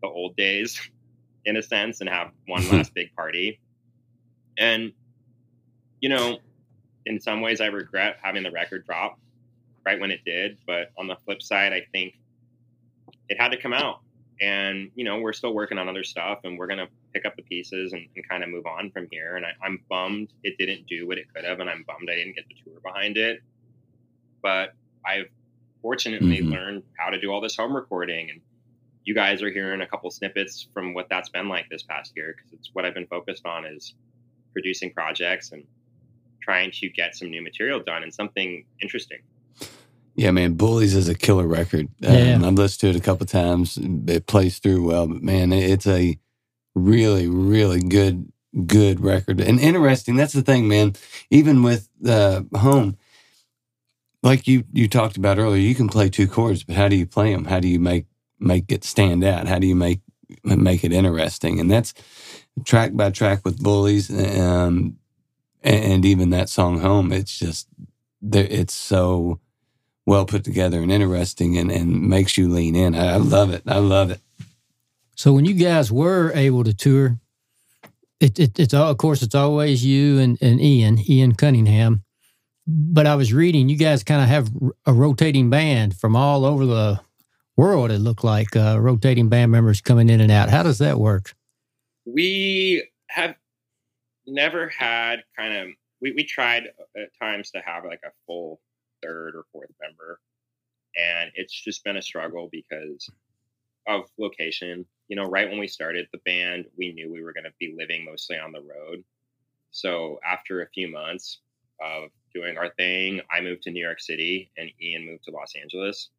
[0.00, 0.80] the old days
[1.44, 3.58] in a sense and have one last big party.
[4.56, 4.92] And,
[6.00, 6.38] you know,
[7.08, 9.18] in some ways, I regret having the record drop
[9.84, 10.58] right when it did.
[10.66, 12.14] But on the flip side, I think
[13.28, 14.00] it had to come out.
[14.40, 17.34] And, you know, we're still working on other stuff and we're going to pick up
[17.34, 19.36] the pieces and, and kind of move on from here.
[19.36, 21.60] And I, I'm bummed it didn't do what it could have.
[21.60, 23.40] And I'm bummed I didn't get the tour behind it.
[24.42, 25.28] But I've
[25.82, 26.50] fortunately Mhm.
[26.52, 28.40] learned how to do all this home recording and
[29.04, 32.34] you guys are hearing a couple snippets from what that's been like this past year
[32.36, 33.94] because it's what I've been focused on is
[34.52, 35.64] producing projects and
[36.40, 39.18] trying to get some new material done and something interesting.
[40.14, 41.88] Yeah, man, Bullies is a killer record.
[42.04, 42.40] Um, Yeah.
[42.44, 43.78] I've listened to it a couple times.
[43.80, 46.18] It plays through well, but man, it's a
[46.74, 48.32] really, really good,
[48.66, 50.16] good record and interesting.
[50.16, 50.94] That's the thing, man.
[51.30, 52.96] Even with uh, home,
[54.22, 57.06] like you you talked about earlier, you can play two chords, but how do you
[57.06, 57.44] play them?
[57.44, 58.06] How do you make
[58.40, 59.46] make it stand out?
[59.46, 60.00] How do you make
[60.44, 61.60] make it interesting?
[61.60, 61.94] And that's
[62.64, 64.96] track by track with Bullies, um,
[65.62, 67.12] and even that song home.
[67.12, 67.68] It's just.
[68.32, 69.40] It's so
[70.04, 72.94] well put together and interesting and, and makes you lean in.
[72.94, 73.62] I, I love it.
[73.66, 74.20] I love it.
[75.14, 77.18] So when you guys were able to tour,
[78.18, 82.02] it, it, it's all, of course it's always you and, and Ian, Ian Cunningham.
[82.66, 84.50] But I was reading you guys kind of have
[84.84, 87.00] a rotating band from all over the
[87.56, 87.90] world.
[87.92, 90.50] It looked like uh, rotating band members coming in and out.
[90.50, 91.34] How does that work?
[92.14, 93.34] we have
[94.28, 95.68] never had kind of
[96.00, 96.64] we, we tried
[96.96, 98.60] at times to have like a full
[99.02, 100.20] third or fourth member.
[100.96, 103.08] And it's just been a struggle because
[103.86, 104.84] of location.
[105.08, 107.74] You know right when we started the band we knew we were going to be
[107.76, 109.02] living mostly on the road.
[109.70, 111.40] So after a few months
[111.80, 115.52] of doing our thing i moved to new york city and ian moved to los
[115.60, 116.10] angeles.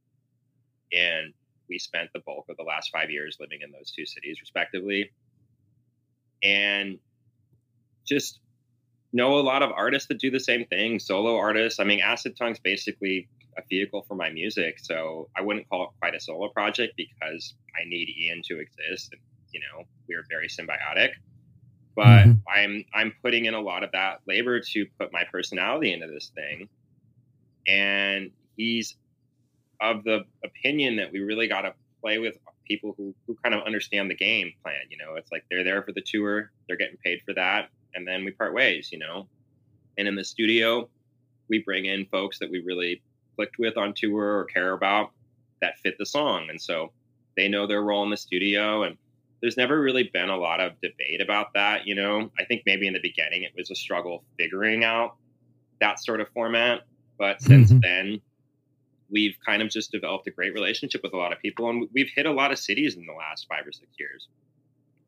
[0.92, 1.34] And
[1.70, 5.12] we spent the bulk of the last five years living in those two cities respectively.
[6.42, 6.98] And
[8.10, 8.40] just
[9.14, 12.36] know a lot of artists that do the same thing solo artists i mean acid
[12.38, 16.50] tongue's basically a vehicle for my music so i wouldn't call it quite a solo
[16.50, 21.12] project because i need ian to exist and you know we're very symbiotic
[21.96, 22.42] but Mhm.
[22.56, 26.32] i'm i'm putting in a lot of that labor to put my personality into this
[26.36, 26.70] thing
[27.68, 28.96] and he's
[29.82, 33.64] of the opinion that we really got to play with people who, who kind of
[33.66, 34.82] understand the game plan.
[34.90, 38.08] You know, it's like they're there for the tour, they're getting paid for that, and
[38.08, 39.28] then we part ways, you know.
[39.98, 40.90] And in the studio,
[41.50, 43.02] we bring in folks that we really
[43.36, 45.12] clicked with on tour or care about
[45.62, 46.50] that fit the song.
[46.50, 46.92] And so
[47.36, 48.84] they know their role in the studio.
[48.84, 48.98] And
[49.42, 52.32] there's never really been a lot of debate about that, you know.
[52.40, 55.16] I think maybe in the beginning it was a struggle figuring out
[55.82, 56.82] that sort of format.
[57.18, 57.82] But since Mhm.
[57.82, 58.22] then,
[59.10, 62.12] we've kind of just developed a great relationship with a lot of people and we've
[62.16, 64.28] hit a lot of cities in the last five or six years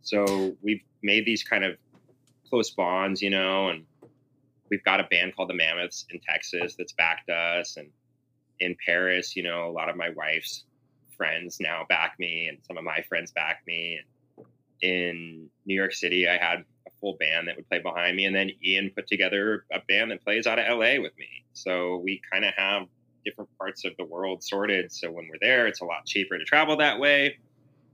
[0.01, 1.77] so we've made these kind of
[2.51, 3.85] close bonds you know and
[4.69, 7.89] we've got a band called the mammoths in texas that's backed us and
[8.59, 10.65] in paris you know a lot of my wife's
[11.17, 14.45] friends now back me and some of my friends back me and
[14.81, 18.35] in new york city i had a full band that would play behind me and
[18.35, 22.21] then ian put together a band that plays out of la with me so we
[22.31, 22.87] kind of have
[23.23, 24.91] different parts of the world sorted.
[24.91, 27.37] So when we're there, it's a lot cheaper to travel that way.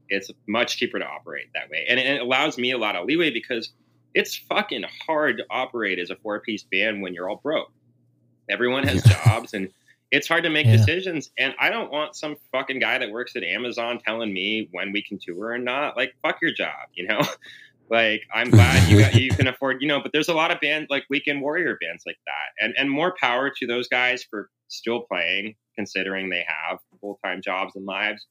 [0.09, 1.85] It's much cheaper to operate that way.
[1.89, 3.73] And it allows me a lot of leeway because
[4.17, 7.71] it's fucking hard to operate as a four piece band when you're all broke.
[8.49, 9.69] Everyone has jobs and
[10.09, 10.77] it's hard to make Yeah.
[10.77, 11.31] decisions.
[11.37, 15.01] And I don't want some fucking guy that works at Amazon telling me when we
[15.03, 15.95] can tour or not.
[15.97, 17.19] Like, fuck your job, you know?
[17.89, 20.59] like, I'm glad you got, you can afford, you know, but there's a lot of
[20.61, 22.63] bands like Weekend Warrior bands like that.
[22.65, 27.41] And and more power to those guys for still playing, considering they have full time
[27.41, 28.25] jobs and lives.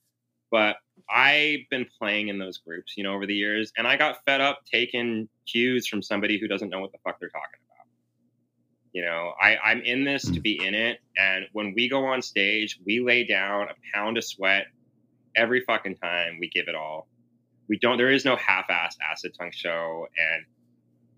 [0.51, 0.77] But
[1.09, 4.41] I've been playing in those groups, you know, over the years, and I got fed
[4.41, 7.87] up taking cues from somebody who doesn't know what the fuck they're talking about.
[8.93, 12.23] You know, I, I'm in this to be in it, and when we go on
[12.23, 14.67] stage, we lay down a pound of sweat
[15.37, 16.39] every fucking time.
[16.41, 17.09] We give it all.
[17.69, 17.99] We don't.
[17.99, 20.45] There is no half-assed acid tongue show, and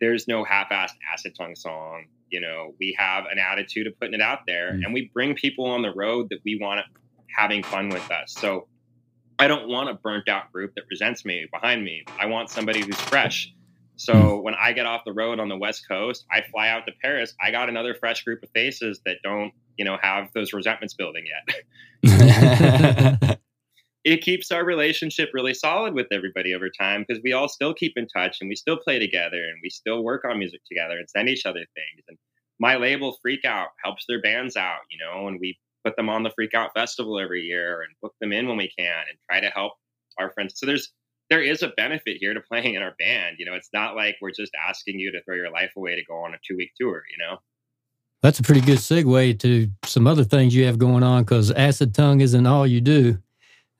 [0.00, 2.06] there's no half-assed acid tongue song.
[2.30, 4.84] You know, we have an attitude of putting it out there, Mm.
[4.84, 6.80] and we bring people on the road that we want
[7.36, 8.32] having fun with us.
[8.32, 8.66] So
[9.38, 12.04] I don't want a burnt out group that resents me behind me.
[12.18, 13.52] I want somebody who's fresh.
[13.96, 14.44] So hmm.
[14.44, 17.34] when I get off the road on the West Coast, I fly out to Paris.
[17.40, 21.24] I got another fresh group of faces that don't, you know, have those resentments building
[22.02, 23.38] yet.
[24.04, 27.92] it keeps our relationship really solid with everybody over time because we all still keep
[27.96, 31.08] in touch and we still play together and we still work on music together and
[31.10, 32.04] send each other things.
[32.08, 32.18] And
[32.58, 36.22] my label Freak Out helps their bands out, you know, and we put them on
[36.22, 39.40] the Freak Out Festival every year and book them in when we can and try
[39.40, 39.72] to help
[40.18, 40.54] our friends.
[40.56, 40.92] So there's
[41.30, 43.36] there is a benefit here to playing in our band.
[43.38, 46.04] You know, it's not like we're just asking you to throw your life away to
[46.04, 47.36] go on a two week tour, you know?
[48.22, 51.94] That's a pretty good segue to some other things you have going on because acid
[51.94, 53.18] tongue isn't all you do,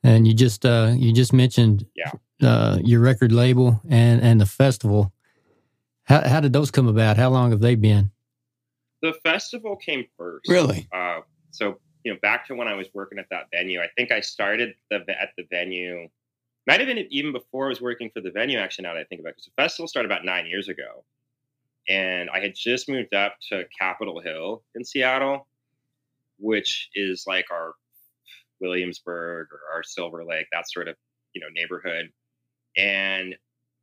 [0.03, 2.11] and you just uh, you just mentioned Yeah.
[2.41, 5.11] uh, your record label and and the festival.
[6.03, 7.17] How how did those come about?
[7.17, 8.11] How long have they been?
[9.01, 10.47] The festival came first.
[10.49, 10.87] really?
[10.93, 11.19] uh,
[11.51, 14.19] so you know back to when i was working at that venue i think i
[14.19, 16.07] started the at the venue
[16.69, 18.59] might have been even before I was working for the venue.
[18.59, 21.03] Actually, now that I think about it, because the festival started about nine years ago,
[21.87, 25.47] and I had just moved up to Capitol Hill in Seattle,
[26.37, 27.73] which is like our
[28.61, 30.95] Williamsburg or our Silver Lake, that sort of
[31.33, 32.11] you know neighborhood,
[32.77, 33.35] and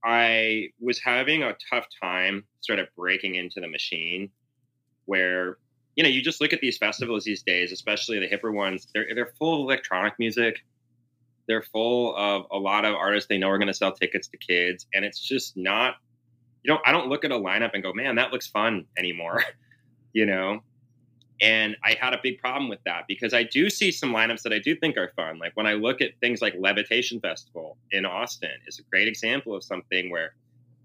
[0.04, 4.30] I was having a tough time sort of breaking into the machine
[5.06, 5.58] where
[5.96, 9.06] you know you just look at these festivals these days especially the hipper ones they're,
[9.14, 10.64] they're full of electronic music.
[11.48, 14.36] They're full of a lot of artists they know are going to sell tickets to
[14.36, 15.94] kids and it's just not
[16.64, 19.42] you know i don't look at a lineup and go man that looks fun anymore
[20.12, 20.60] you know?
[21.40, 24.52] And i had a big problem with that because i do see some lineups that
[24.52, 25.38] i do think are fun.
[25.38, 29.54] Like when i look at things like levitation festival in austin is a great example
[29.54, 30.34] of something where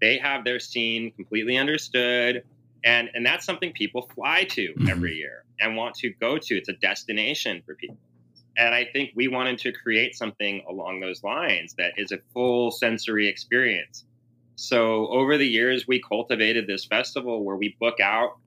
[0.00, 2.44] they have their scene completely understood
[2.84, 4.88] and and that's something people fly to Mhm.
[4.88, 7.98] every year and want to go to it's a destination for people
[8.56, 12.70] and i think we wanted to create something along those lines that is a full
[12.70, 14.04] sensory experience
[14.56, 18.38] so over the years we cultivated this festival where we book out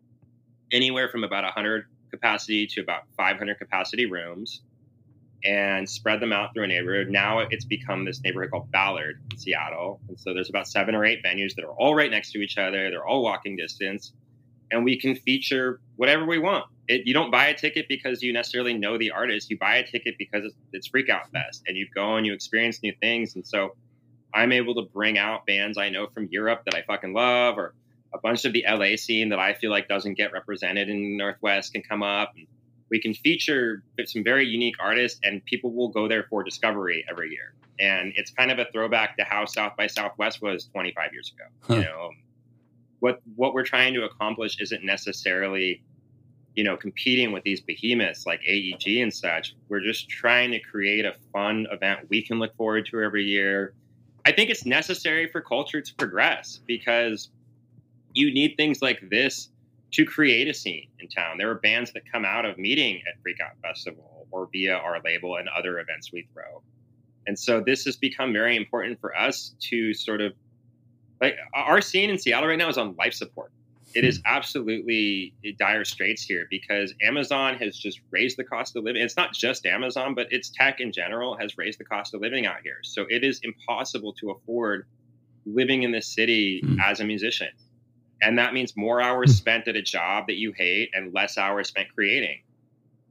[0.71, 4.61] anywhere from about 100 capacity to about 500 capacity rooms
[5.43, 7.09] and spread them out through a neighborhood.
[7.09, 9.99] Now it's become this neighborhood called Ballard in Seattle.
[10.07, 12.57] And so there's about seven or eight venues that are all right next to each
[12.57, 12.89] other.
[12.89, 14.13] They're all walking distance.
[14.75, 16.65] And we can feature whatever we want.
[16.89, 19.49] It, you don't buy a ticket because you necessarily know the artist.
[19.49, 22.33] You buy a ticket because it's, it's Freak Out Fest and you go and you
[22.33, 23.35] experience new things.
[23.35, 23.77] And so
[24.33, 27.73] I'm able to bring out bands I know from Europe that I fucking love or
[28.13, 31.17] a bunch of the LA scene that I feel like doesn't get represented in the
[31.17, 32.33] Northwest can come up.
[32.35, 32.45] And
[32.89, 37.29] we can feature some very unique artists, and people will go there for discovery every
[37.31, 37.53] year.
[37.79, 41.75] And it's kind of a throwback to how South by Southwest was 25 years ago.
[41.79, 42.11] You know,
[42.99, 45.83] what what we're trying to accomplish isn't necessarily,
[46.55, 49.55] you know, competing with these behemoths like AEG and such.
[49.69, 53.73] We're just trying to create a fun event we can look forward to every year.
[54.25, 57.29] I think it's necessary for culture to progress because
[58.13, 59.49] you need things like this
[59.91, 61.37] to create a scene in town.
[61.37, 64.99] There are bands that come out of meeting at Freak Out Festival or via our
[65.05, 66.63] label and other events we throw.
[67.27, 70.33] And so this has become very important for us to sort of
[71.21, 73.51] like our scene in Seattle right now is on life support.
[73.93, 74.07] It hmm.
[74.07, 79.01] is absolutely eh, dire straits here because Amazon has just raised the cost of living.
[79.01, 82.45] It's not just Amazon, but it's tech in general has raised the cost of living
[82.45, 82.79] out here.
[82.83, 84.85] So it is impossible to afford
[85.45, 86.79] living in this city Hmm.
[86.83, 87.49] as a musician.
[88.21, 89.35] And that means more hours hmm.
[89.35, 92.41] spent at a job that you hate and less hours spent creating.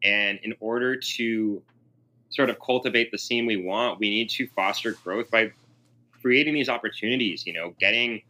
[0.02, 1.62] And in order to
[2.28, 5.52] sort of cultivate the scene we want, we need to foster growth by
[6.24, 8.22] creating these opportunities, you know, getting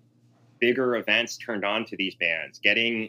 [0.61, 3.09] bigger events turned on to these bands, getting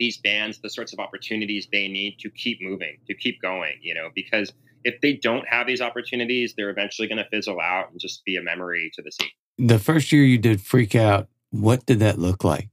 [0.00, 3.94] these bands the sorts of opportunities they need to keep moving, to keep going, you
[3.94, 8.00] know, because if they don't have these opportunities, they're eventually going to fizzle out and
[8.00, 9.28] just be a memory to the scene.
[9.58, 12.68] The first year you did Freak Out, what did that look like?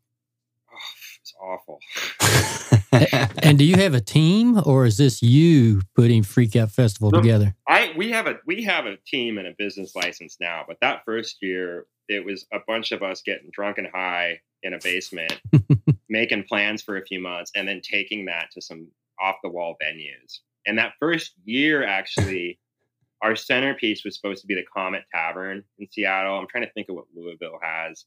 [1.42, 1.80] Awful.
[2.92, 7.56] And do you have a team, or is this you putting Freak Out Festival together?
[7.68, 11.04] I we have a we have a team and a business license now, but that
[11.06, 15.40] first year it was a bunch of us getting drunk and high in a basement,
[16.10, 18.88] making plans for a few months, and then taking that to some
[19.20, 20.40] off the wall venues.
[20.66, 22.60] And that first year, actually,
[23.22, 26.38] our centerpiece was supposed to be the Comet Tavern in Seattle.
[26.38, 28.06] I'm trying to think of what Louisville has.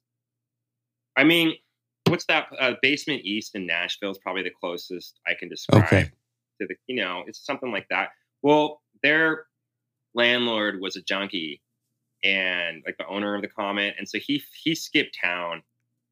[1.17, 1.55] I mean,
[2.11, 2.49] what's that?
[2.59, 6.11] Uh, Basement East in Nashville is probably the closest I can describe Okay.
[6.61, 6.75] to the.
[6.87, 8.11] You know, it's something like that.
[8.43, 9.47] Well, their
[10.15, 11.63] landlord was a junkie
[12.25, 15.63] and like the owner of the Comet, and so he he skipped town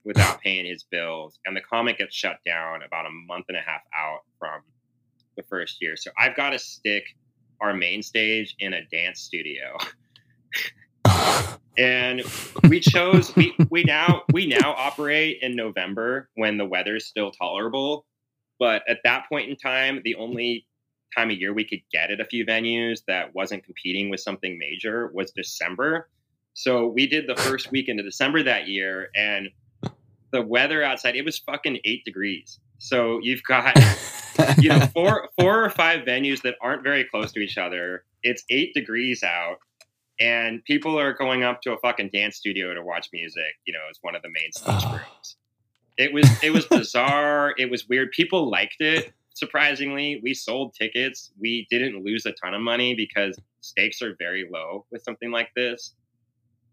[0.04, 3.60] without paying his bills, and the Comet gets shut down about a month and a
[3.60, 4.62] half out from
[5.36, 5.96] the first year.
[5.96, 7.04] So I've got to stick
[7.60, 9.76] our main stage in a dance studio.
[11.78, 12.22] and
[12.68, 18.04] we chose we, we now we now operate in November when the weather's still tolerable.
[18.58, 20.66] But at that point in time, the only
[21.16, 24.58] time of year we could get at a few venues that wasn't competing with something
[24.58, 26.08] major was December.
[26.54, 29.48] So we did the first weekend of December that year, and
[30.32, 32.58] the weather outside it was fucking eight degrees.
[32.78, 33.76] So you've got
[34.58, 38.04] you know four four or five venues that aren't very close to each other.
[38.24, 39.58] It's eight degrees out,
[40.20, 43.54] and people are going up to a fucking dance studio to watch music.
[43.66, 45.36] You know, it's one of the main stage rooms.
[45.96, 47.54] It was it was bizarre.
[47.58, 48.12] it was weird.
[48.12, 49.12] People liked it.
[49.34, 51.30] Surprisingly, we sold tickets.
[51.38, 55.50] We didn't lose a ton of money because stakes are very low with something like
[55.54, 55.94] this.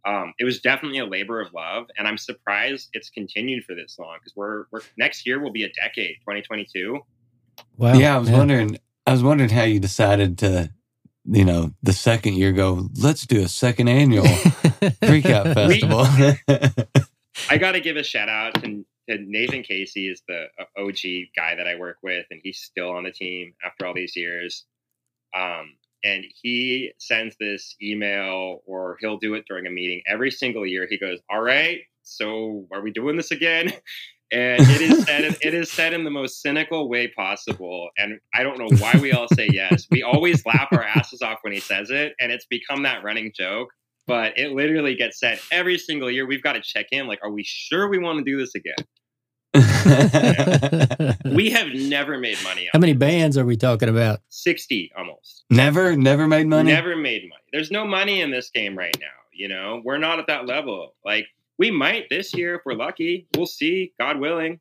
[0.06, 3.98] Um, it was definitely a labor of love, and I'm surprised it's continued for this
[3.98, 7.00] long because we're, we're next year will be a decade, 2022.
[7.78, 7.94] Wow.
[7.94, 8.78] yeah, I was wondering.
[9.08, 10.72] I was wondering how you decided to
[11.26, 14.26] you know, the second year go, let's do a second annual
[15.06, 16.06] Freak Out Festival.
[17.50, 21.30] I got to give a shout out to, to Nathan Casey is the uh, OG
[21.36, 24.66] guy that I work with, and he's still on the team after all these years.
[25.36, 30.66] Um, and he sends this email, or he'll do it during a meeting every single
[30.66, 30.88] year.
[30.90, 33.74] He goes, "All right, so are we doing this again?"
[34.36, 37.90] And it is said it is said in the most cynical way possible.
[37.98, 39.88] And I don't know why we all say yes.
[39.90, 43.32] We always laugh our asses off when he says it, and it's become that running
[43.34, 43.70] joke
[44.08, 46.26] but it literally gets said every single year.
[46.28, 47.08] We've got to check in.
[47.08, 48.76] Like, are we sure we want to do this again?
[51.26, 52.66] We have never made money.
[52.72, 54.22] How On many bands are we talking about?
[54.30, 55.44] Sixty almost.
[55.50, 56.72] never, never made money.
[56.72, 57.42] Never made money.
[57.52, 59.08] There's no money in this game right now.
[59.34, 60.96] You know, we're not at that level.
[61.04, 61.28] Like,
[61.58, 63.28] we might this year if we're lucky.
[63.36, 64.60] We'll see, God willing.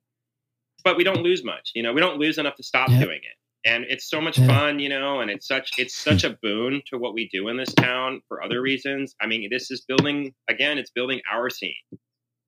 [0.85, 1.73] But we don't lose much.
[1.75, 3.01] You know, we don't lose enough to stop Yeah.
[3.05, 3.37] doing it.
[3.67, 4.47] And it's so much Yeah.
[4.47, 7.57] fun, you know, and it's such it's such a boon to what we do in
[7.57, 9.15] this town for other reasons.
[9.21, 11.75] I mean, this is building again, it's building our scene.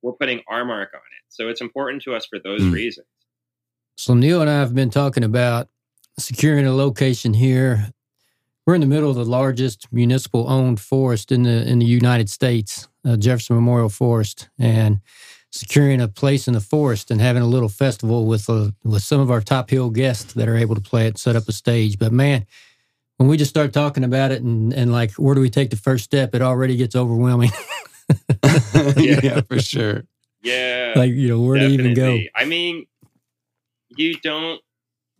[0.02, 1.24] We're putting our mark on it.
[1.28, 2.72] So it's important to us for those Mm.
[2.72, 3.06] reasons.
[3.96, 5.68] So Neil and I have been talking about
[6.18, 7.90] securing a location here.
[8.66, 12.88] We're in the middle of the largest municipal-owned forest in the in the United States,
[13.04, 15.00] uh, Jefferson Memorial Forest, and
[15.52, 19.20] securing a place in the forest and having a little festival with uh, with some
[19.20, 21.96] of our top hill guests that are able to play it, set up a stage.
[21.96, 22.44] But man,
[23.18, 25.76] when we just start talking about it and and like where do we take the
[25.76, 27.52] first step, it already gets overwhelming.
[28.96, 29.20] yeah.
[29.22, 29.40] Yeah.
[29.42, 30.04] for sure.
[30.42, 30.94] Yeah.
[30.96, 32.18] like you know where do you even go?
[32.34, 32.86] I mean,
[33.96, 34.60] you don't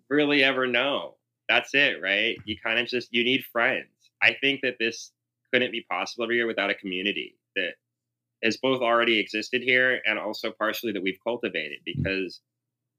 [0.09, 1.16] really ever know.
[1.49, 2.37] That's it, right?
[2.45, 3.89] You kind of just you need friends.
[4.23, 5.13] I think that this
[5.53, 7.75] couldn't be possible every year without a community that
[8.43, 11.95] has both already existed here and also partially that we've cultivated mm.
[11.95, 12.41] because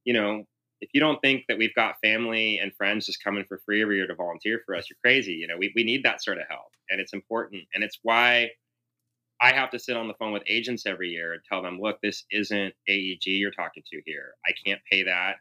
[0.03, 0.43] you know
[0.79, 3.97] if you don't think that we've got family and friends just coming for free every
[3.97, 6.45] year to volunteer for us you're crazy you know we, we need that sort of
[6.49, 8.49] help and it's important and it's why
[9.41, 11.99] i have to sit on the phone with agents every year and tell them look
[12.01, 15.35] this isn't aeg you're talking to here i can't pay that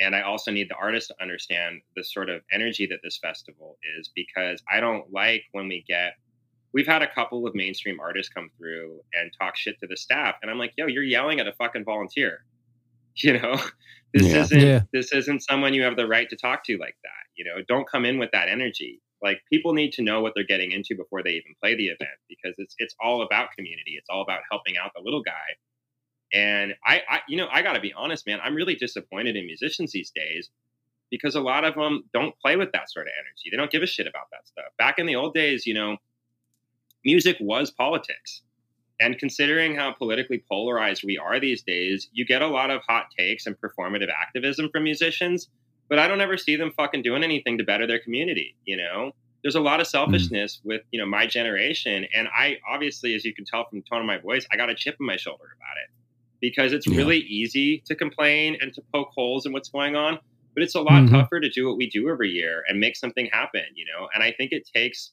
[0.00, 3.78] and i also need the artist to understand the sort of energy that this festival
[3.98, 6.14] is because i don't like when we get
[6.72, 10.34] we've had a couple of mainstream artists come through and talk shit to the staff
[10.42, 12.44] and i'm like yo you're yelling at a fucking volunteer.
[13.22, 13.56] You know?
[14.12, 14.40] This Yeah.
[14.42, 14.80] isn't Yeah.
[14.92, 17.62] this isn't someone you have the right to talk to like that you know?
[17.68, 19.00] Don't come in with that energy.
[19.22, 22.18] Like people need to know what they're getting into before they even play the event
[22.28, 23.94] because it's it's all about community.
[23.96, 25.48] It's all about helping out the little guy
[26.34, 29.92] and i, I you know i gotta be honest man i'm really disappointed in musicians
[29.92, 30.50] these days
[31.10, 33.48] because a lot of them don't play with that sort of energy.
[33.50, 34.64] They don't give a shit about that stuff.
[34.78, 35.96] Back in the old days you know
[37.04, 38.42] music was politics.
[39.00, 43.06] And considering how politically polarized we are these days, you get a lot of hot
[43.16, 45.48] takes and performative activism from musicians,
[45.88, 49.10] but I don't ever see them fucking doing anything to better their community, you know?
[49.42, 49.90] There's a lot of hmm.
[49.90, 53.84] selfishness with, you know, my generation and I obviously as you can tell from the
[53.84, 55.90] tone of my voice, I got a chip in my shoulder about it
[56.48, 56.98] because it's Yeah.
[57.00, 60.18] really easy to complain and to poke holes in what's going on,
[60.54, 61.10] but it's a lot Mhm.
[61.10, 64.08] tougher to do what we do every year and make something happen, you know?
[64.14, 65.12] And I think it takes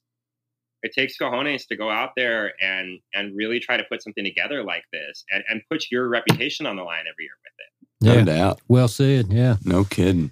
[0.84, 4.64] it takes cojones to go out there and and really try to put something together
[4.64, 7.72] like this and, and put your reputation on the line every year with it.
[8.08, 8.62] No Yeah, doubt.
[8.68, 9.28] well said.
[9.32, 9.58] Yeah.
[9.64, 10.32] No kidding.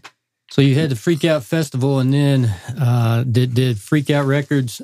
[0.50, 2.46] So you had the Freak Out Festival, and then
[2.88, 4.82] uh, did did Freak Out Records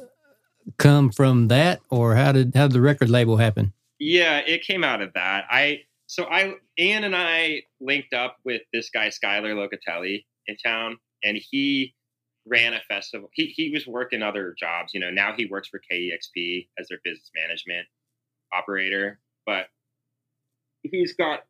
[0.78, 3.74] come from that, or how did how did the record label happen?
[3.98, 5.46] Yeah, it came out of that.
[5.50, 10.98] I so I Ian and I linked up with this guy Skylar Locatelli in town,
[11.24, 11.94] and he
[12.46, 13.30] ran a festival.
[13.34, 15.10] He he was working other jobs, you know.
[15.10, 17.88] Now he works for KEXP as their business management
[18.54, 19.68] operator, but
[20.84, 21.42] he's got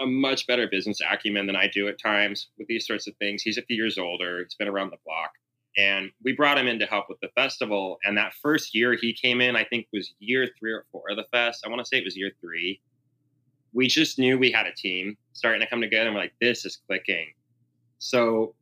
[0.00, 3.42] a much better business acumen than I do at times with these sorts of things.
[3.42, 4.42] He's a few years older.
[4.42, 5.30] He's been around the block.
[5.78, 7.98] And we brought him in to help with the festival.
[8.04, 11.16] And that first year he came in, I think was year three or four of
[11.16, 11.64] the fest.
[11.64, 12.80] I want to say it was year three.
[13.72, 16.06] We just knew we had a team starting to come together.
[16.06, 17.26] And we're like, this is clicking.
[17.98, 18.54] So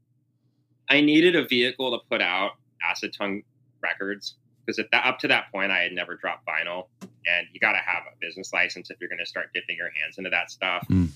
[0.89, 2.53] I needed a vehicle to put out
[2.89, 3.43] Acid Tongue
[3.83, 6.89] records because at that, up to that point, I had never dropped vinyl.
[7.03, 9.91] And you got to have a business license if you're going to start dipping your
[10.03, 10.87] hands into that stuff.
[10.91, 11.09] Mm.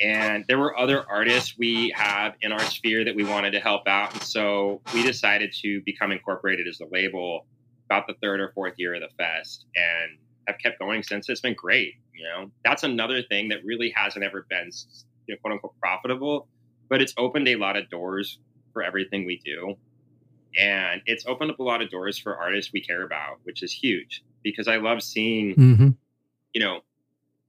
[0.00, 3.86] And there were other artists we have in our sphere that we wanted to help
[3.86, 4.12] out.
[4.12, 7.46] And so we decided to become incorporated as a label
[7.86, 11.28] about the third or fourth year of the fest and have kept going since.
[11.28, 11.94] It's been great.
[12.14, 14.70] You know, that's another thing that really hasn't ever been,
[15.26, 16.48] you know, quote unquote profitable,
[16.88, 18.38] but it's opened a lot of doors
[18.72, 19.76] for everything we do.
[20.56, 23.72] And it's opened up a lot of doors for artists we care about, which is
[23.72, 25.88] huge because I love seeing Mm-hmm.
[26.52, 26.80] you know,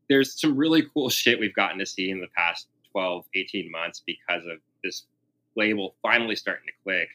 [0.10, 4.02] there's some really cool shit we've gotten to see in the past 12, 18 months
[4.06, 5.06] because of this
[5.56, 7.08] label finally starting to click.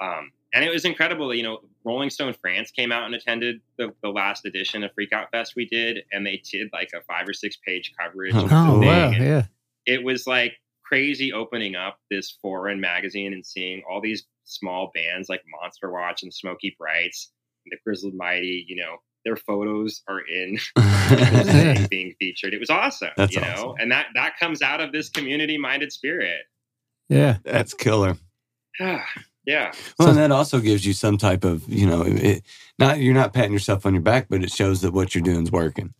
[0.00, 1.34] Um, and it was incredible.
[1.34, 5.12] You know, Rolling Stone France came out and attended the, the last edition of Freak
[5.12, 8.34] Out Fest we did, and they did like a five or six page coverage.
[8.34, 9.42] Oh, of the Oh thing, wow, yeah.
[9.86, 10.54] It was like
[10.84, 16.22] crazy opening up this foreign magazine and seeing all these small bands like Monster Watch
[16.22, 17.30] and Smokey Brights,
[17.64, 18.64] and the Grizzled Mighty.
[18.68, 20.58] You know, their photos are in
[21.88, 22.52] being featured.
[22.52, 23.10] It was awesome.
[23.16, 23.76] That's you know, awesome.
[23.78, 26.42] and that that comes out of this community minded spirit.
[27.08, 27.38] Yeah.
[27.42, 28.16] That's killer.
[29.46, 29.72] yeah.
[29.98, 32.42] Well, and that also gives you some type of, you know, it,
[32.78, 35.44] not you're not patting yourself on your back, but it shows that what you're doing
[35.44, 35.94] is working.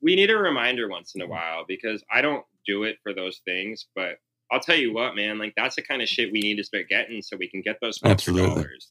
[0.00, 3.40] we need a reminder once in a while because I don't do it for those
[3.44, 4.18] things, but
[4.50, 6.88] I'll tell you what, man, like that's the kind of shit we need to start
[6.88, 8.54] getting so we can get those sponsor Absolutely.
[8.62, 8.90] dollars.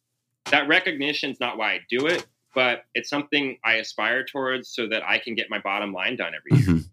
[0.51, 2.25] That recognition's not why I do it,
[2.55, 6.33] but it's something I aspire towards so that I can get my bottom line done
[6.35, 6.75] every year.
[6.75, 6.83] Mhm.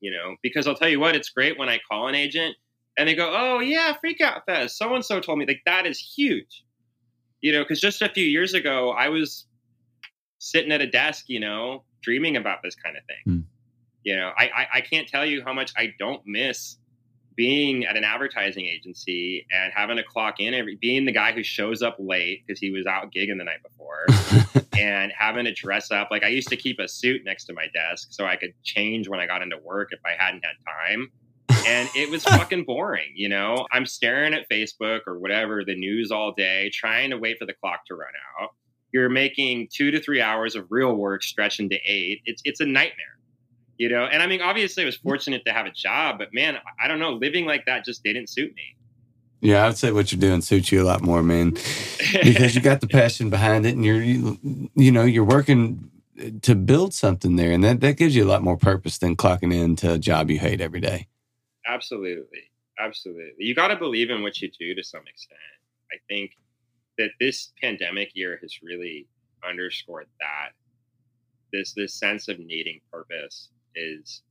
[0.00, 2.56] You know, because I'll tell you what, it's great when I call an agent
[2.98, 5.86] and they go, "Oh yeah, Freak Out Fest, so and so told me." Like that
[5.86, 6.64] is huge.
[7.40, 9.46] You know, because just a few years ago, I was
[10.38, 13.34] sitting at a desk, you know, dreaming about this kind of thing.
[13.34, 13.40] Hmm.
[14.04, 16.78] You know, I, I I can't tell you how much I don't miss
[17.40, 21.42] being at an advertising agency and having to clock in every being the guy who
[21.42, 24.04] shows up late because he was out gigging the night before
[24.78, 27.66] and having to dress up like i used to keep a suit next to my
[27.72, 30.52] desk so i could change when i got into work if i hadn't had
[30.86, 31.10] time
[31.66, 33.66] and it was fucking boring you know?
[33.72, 37.54] I'm staring at facebook or whatever the news all day trying to wait for the
[37.54, 38.50] clock to run out.
[38.92, 42.22] You're making two to three hours of real work stretch into eight.
[42.24, 43.18] It's it's a nightmare
[43.78, 44.04] you know?
[44.04, 46.98] And i mean obviously i was fortunate to have a job but man i don't
[46.98, 48.76] know living like that just didn't suit me.
[49.40, 51.52] Yeah, I would say what you're doing suits you a lot more, man,
[52.22, 54.38] because you got the passion behind it, and you're, you,
[54.74, 55.90] you know, you're working
[56.42, 59.54] to build something there, and that that gives you a lot more purpose than clocking
[59.54, 61.06] into a job you hate every day.
[61.70, 62.50] Absolutely.
[62.78, 63.44] Absolutely.
[63.44, 65.38] You got to believe in what you do to some extent.
[65.92, 66.32] I think
[66.98, 69.06] that this pandemic year has really
[69.48, 70.50] underscored that.
[71.52, 74.22] This this sense of needing purpose is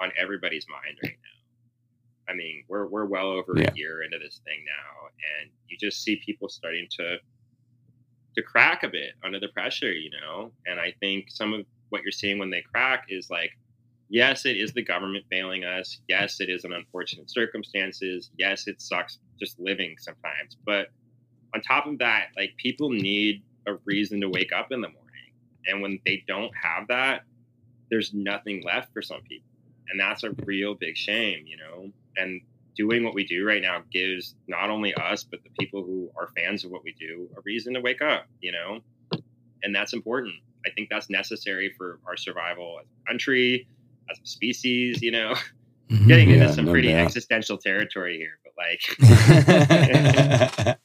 [0.00, 2.32] on everybody's mind right now.
[2.32, 3.70] I mean, we're we're well over Yeah.
[3.72, 5.08] a year into this thing now
[5.40, 7.18] and you just see people starting to
[8.36, 10.52] to crack a bit under the pressure, you know?
[10.66, 13.50] And I think some of what you're seeing when they crack is like
[14.08, 16.00] yes, it is the government failing us.
[16.08, 18.30] Yes, it is an unfortunate circumstances.
[18.36, 20.56] Yes, it sucks just living sometimes.
[20.64, 20.88] But
[21.54, 25.04] on top of that, like people need a reason to wake up in the morning.
[25.66, 27.22] And when they don't have that,
[27.90, 29.48] there's nothing left for some people.
[29.90, 31.90] And that's a real big shame, you know?
[32.16, 32.40] And
[32.76, 36.28] doing what we do right now gives not only us, but the people who are
[36.36, 38.80] fans of what we do a reason to wake up, you know?
[39.62, 40.34] And that's important.
[40.66, 43.66] I think that's necessary for our survival as a country,
[44.10, 45.34] as a species, you know,
[45.90, 46.06] Mhm.
[46.06, 47.06] getting into some no pretty doubt.
[47.06, 48.82] existential territory here, but like,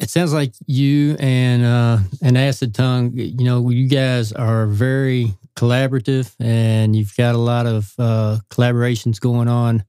[0.00, 5.32] It sounds like you and uh, and Acid Tongue, you know, you guys are very
[5.56, 9.84] collaborative, and you've got a lot of uh, collaborations going on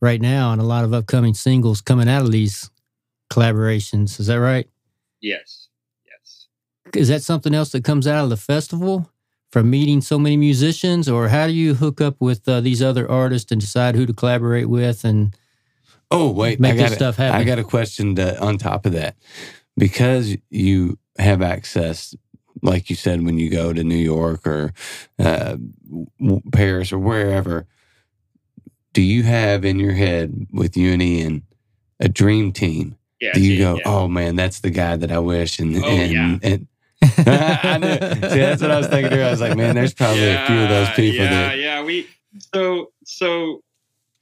[0.00, 2.70] right now, and a lot of upcoming singles coming out of these
[3.30, 4.18] collaborations.
[4.18, 4.66] Is that right?
[5.20, 5.68] yes,
[6.06, 6.46] yes.
[6.94, 9.09] Is that something else that comes out of the festival
[9.50, 13.10] from meeting so many musicians, or how do you hook up with uh, these other
[13.10, 15.36] artists and decide who to collaborate with and
[16.10, 17.40] oh wait, make I got this stuff happen?
[17.40, 19.16] I got a question to, on top of that.
[19.76, 22.14] Because you have access,
[22.62, 24.72] like you said, when you go to New York or
[25.18, 25.56] uh,
[26.52, 27.66] Paris or wherever,
[28.92, 31.42] do you have in your head with you and Ian
[31.98, 32.96] a dream team?
[33.20, 33.32] Yeah.
[33.34, 33.82] do you see, go, yeah.
[33.84, 35.58] oh man, that's the guy that I wish?
[35.58, 36.38] And, Oh, and, yeah.
[36.42, 36.66] and
[37.02, 38.28] I knew.
[38.28, 39.10] See, that's what I was thinking.
[39.12, 39.20] Too.
[39.20, 41.58] I was like, man, there's probably a few of those people Yeah, that.
[41.58, 41.82] yeah.
[41.82, 42.06] We
[42.54, 43.62] so so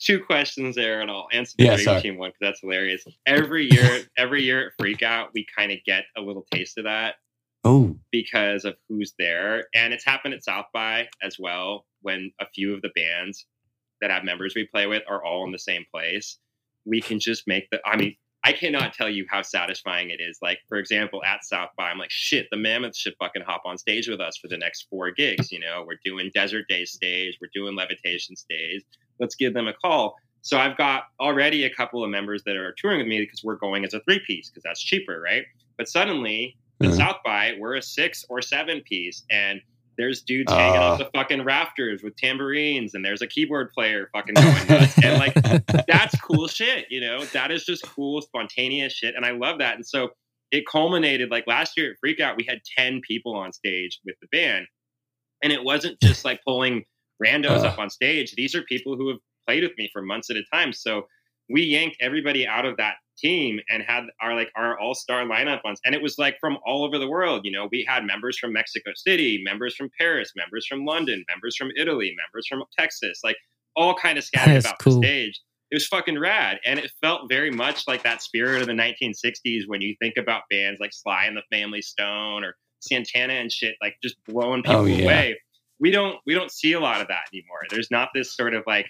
[0.01, 2.01] two questions there, and I'll answer the Yeah, Dream sorry.
[2.03, 3.05] Team one because that's hilarious.
[3.27, 6.85] Every year, every year at Freak Out, we kind of get a little taste of
[6.85, 7.17] that
[7.65, 12.47] Oh, because of who's there, and it's happened at South by as well when a
[12.47, 13.47] few of the bands
[14.01, 16.39] that have members we play with are all in the same place.
[16.87, 17.81] We can just make the.
[17.85, 18.17] I mean.
[18.49, 20.39] I cannot tell you how satisfying it is.
[20.41, 23.77] Like, for example, at South by, I'm like, shit, the Mammoths should fucking hop on
[23.77, 25.53] stage with us for the next four gigs.
[25.53, 28.83] You know, we're doing Desert Daze stage, we're doing Levitation stage.
[29.21, 30.17] Let's give them a call.
[30.41, 33.57] So I've got already a couple of members that are touring with me because we're
[33.57, 35.45] going as a three piece because that's cheaper, right?
[35.77, 36.97] But suddenly at Uh-huh.
[36.97, 39.61] South by, we're a six or seven piece, and
[39.99, 40.83] there's dudes hanging Uh.
[40.85, 45.19] off the fucking rafters with tambourines, and there's a keyboard player fucking going nuts, and
[45.19, 45.35] like
[45.87, 47.25] that's cool shit, you know.
[47.27, 49.75] That is just cool, spontaneous shit, and I love that.
[49.75, 50.11] And so
[50.51, 54.29] it culminated like last year at Freakout, we had ten people on stage with the
[54.33, 54.67] band,
[55.43, 56.85] and it wasn't just like pulling
[57.23, 57.69] randos Uh.
[57.69, 58.35] up on stage.
[58.37, 60.73] These are people who have played with me for months at a time.
[60.73, 61.07] So
[61.51, 65.75] we yanked everybody out of that team and had our like our all-star lineup on
[65.85, 68.53] and it was like from all over the world you know we had members from
[68.53, 73.37] mexico city members from paris members from london members from italy members from texas like
[73.77, 75.01] all kind of scattered That's about cool.
[75.01, 75.41] the stage
[75.71, 79.63] it was fucking rad and it felt very much like that spirit of the 1960s
[79.67, 83.75] when you think about bands like sly and the family stone or santana and shit
[83.83, 85.05] like just blowing oh, people Oh, yeah.
[85.05, 85.41] away
[85.81, 88.65] we don't we don't see a lot of that anymore there's not this sort of
[88.67, 88.87] like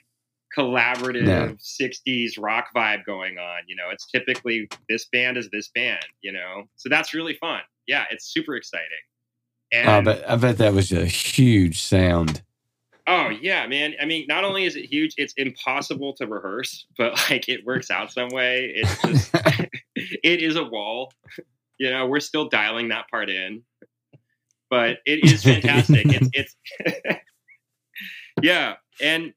[0.57, 1.57] collaborative No.
[1.59, 3.91] 60s rock vibe going on you know?
[3.91, 6.65] It's typically this band is this band you know?
[6.77, 7.61] So that's really fun.
[7.87, 8.87] Yeah it's super exciting.
[9.75, 12.43] Oh, and I bet, I bet that was a huge sound.
[13.07, 13.95] oh yeah man.
[14.01, 17.91] I mean not only is it huge it's impossible to rehearse but like it works
[17.91, 18.73] out some way.
[18.75, 19.35] It's just
[19.97, 21.13] it is a wall.
[21.79, 23.63] You know we're still dialing that part in.
[24.71, 26.07] But it is fantastic.
[26.07, 27.21] It's it's
[28.43, 29.33] yeah and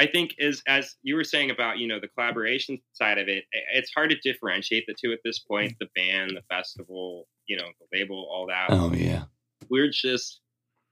[0.00, 3.44] i think as as you were saying about you know the collaboration side of it
[3.74, 7.68] it's hard to differentiate the two at this point the band the festival you know
[7.80, 9.24] the label all that Oh yeah.
[9.68, 10.40] we're just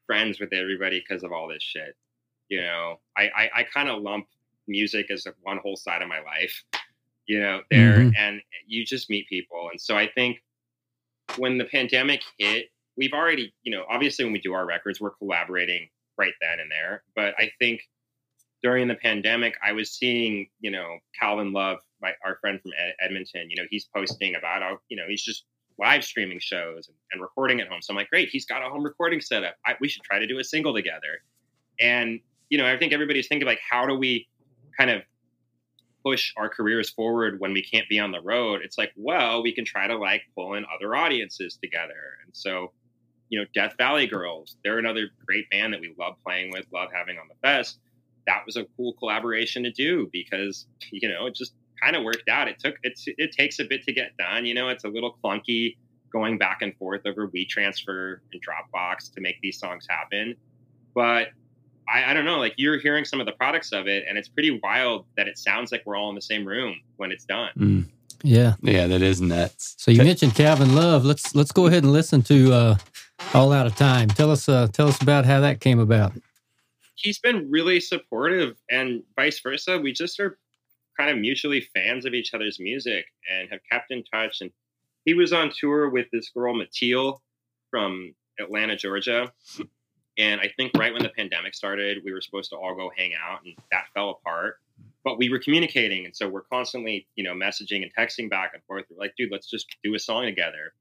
[0.06, 1.94] friends with everybody because of all this shit.
[2.48, 4.26] You know, I I, I kind of lump
[4.66, 6.54] music as one whole side of my life.
[7.26, 8.14] You know, there Mhm.
[8.16, 10.38] and you just meet people, and so I think
[11.36, 15.10] when the pandemic hit, we've already, you know, obviously when we do our records, we're
[15.20, 17.04] collaborating right then and there.
[17.14, 17.82] But I think
[18.62, 22.94] during the pandemic, I was seeing, you know, Calvin Love, my our friend from Ed-
[23.00, 23.50] Edmonton.
[23.50, 25.44] You know, he's posting about, you know, he's just
[25.78, 27.80] live streaming shows and, and recording at home.
[27.82, 29.54] So I'm like, great, he's got a home recording setup.
[29.64, 31.22] I, we should try to do a single together.
[31.80, 34.26] And you know, I think everybody's thinking like, how do we
[34.76, 35.02] kind of
[36.04, 38.60] push our careers forward when we can't be on the road?
[38.64, 42.18] It's like, well, we can try to like pull in other audiences together.
[42.24, 42.72] And so,
[43.28, 46.88] you know, Death Valley Girls, they're another great band that we love playing with, love
[46.92, 47.78] having on the fest.
[48.28, 52.28] That was a cool collaboration to do because you know it just kind of worked
[52.28, 52.46] out.
[52.46, 54.46] It took it's it takes a bit to get done.
[54.46, 55.76] You know, it's a little clunky
[56.12, 60.36] going back and forth over WeTransfer and Dropbox to make these songs happen.
[60.94, 61.28] But
[61.88, 64.28] I, I don't know, like you're hearing some of the products of it, and it's
[64.28, 67.50] pretty wild that it sounds like we're all in the same room when it's done.
[67.56, 67.84] Mm.
[68.22, 68.54] Yeah.
[68.62, 69.74] Yeah, that is nuts.
[69.78, 71.04] So you mentioned Calvin Love.
[71.04, 72.76] Let's let's go ahead and listen to uh,
[73.32, 76.12] "All Out of Time." Tell us uh, tell us about how that came about.
[76.98, 79.78] He's been really supportive, and vice versa.
[79.78, 80.36] We just are
[80.98, 84.40] kind of mutually fans of each other's music and have kept in touch.
[84.40, 84.50] And
[85.04, 87.20] he was on tour with this girl Mattiel
[87.70, 89.32] from Atlanta, Georgia.
[90.18, 93.12] And I think right when the pandemic started, we were supposed to all go hang
[93.14, 94.56] out, and that fell apart.
[95.04, 98.62] But we were communicating, and so we're constantly, you know, messaging and texting back and
[98.64, 98.86] forth.
[98.90, 100.72] We're like, dude, let's just do a song together.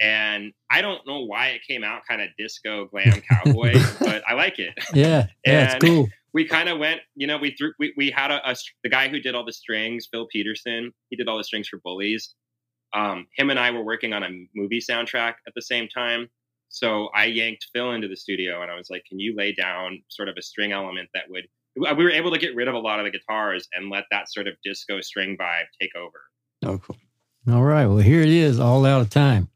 [0.00, 4.34] And I don't know why it came out kind of disco glam cowboy, but I
[4.34, 4.74] like it.
[4.92, 6.08] Yeah, yeah, it's cool.
[6.32, 9.08] we kind of went, you know, we threw, we, we had a, a, the guy
[9.08, 12.34] who did all the strings, Phil Peterson, he did all the strings for Bullies.
[12.92, 16.28] Um, him and I were working on a movie soundtrack at the same time.
[16.68, 20.02] So I yanked Phil into the studio and I was like, can you lay down
[20.08, 22.78] sort of a string element that would, we were able to get rid of a
[22.78, 26.20] lot of the guitars and let that sort of disco string vibe take over.
[26.64, 26.96] Oh, cool.
[27.46, 29.48] All right, well here it is, "All Out of Time."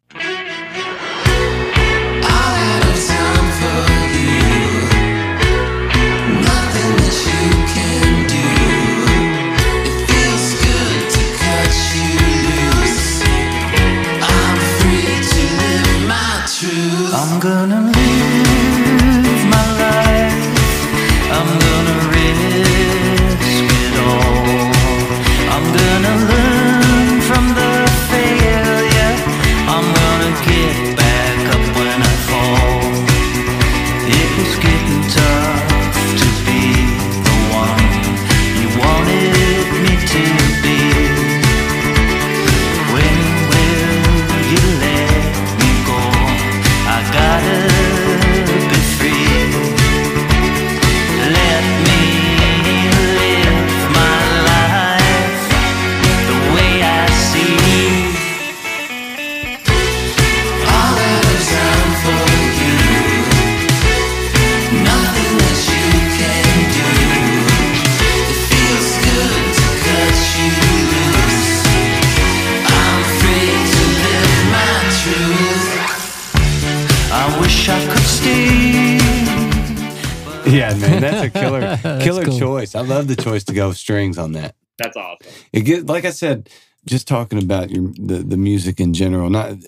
[80.52, 82.38] Yeah, man, that's a killer, killer cool.
[82.38, 82.74] choice.
[82.74, 84.54] I love the choice to go strings on that.
[84.78, 85.26] That's awesome.
[85.52, 86.48] It get like I said,
[86.86, 89.28] just talking about your the, the music in general.
[89.30, 89.58] Not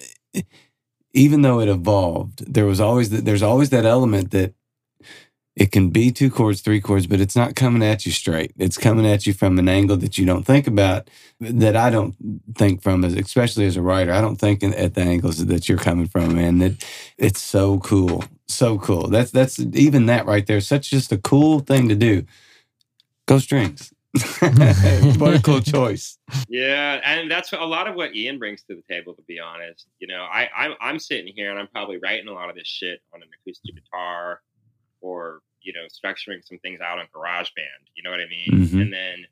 [1.13, 3.25] even though it evolved, there was always that.
[3.25, 4.55] There's always that element that
[5.57, 8.53] it can be two chords, three chords, but it's not coming at you straight.
[8.57, 12.15] It's coming at you from an angle that you don't think about, that I don't
[12.57, 14.13] think from, as especially as a writer.
[14.13, 16.59] I don't think in, at the angles that you're coming from, man.
[16.59, 16.85] That
[17.19, 19.09] it's so cool, so cool.
[19.09, 20.61] That's that's even that right there.
[20.61, 22.25] Such just a cool thing to do.
[23.27, 23.93] Go strings.
[24.41, 26.19] what a cool choice.
[26.49, 29.15] Yeah, and that's a lot of what Ian brings to the table.
[29.15, 32.33] To be honest, you know, I I'm, I'm sitting here and I'm probably writing a
[32.33, 34.41] lot of this shit on an acoustic guitar,
[35.01, 37.85] or you know, structuring some things out on GarageBand.
[37.95, 38.49] You know what I mean?
[38.51, 38.81] Mhm.
[38.81, 39.27] And then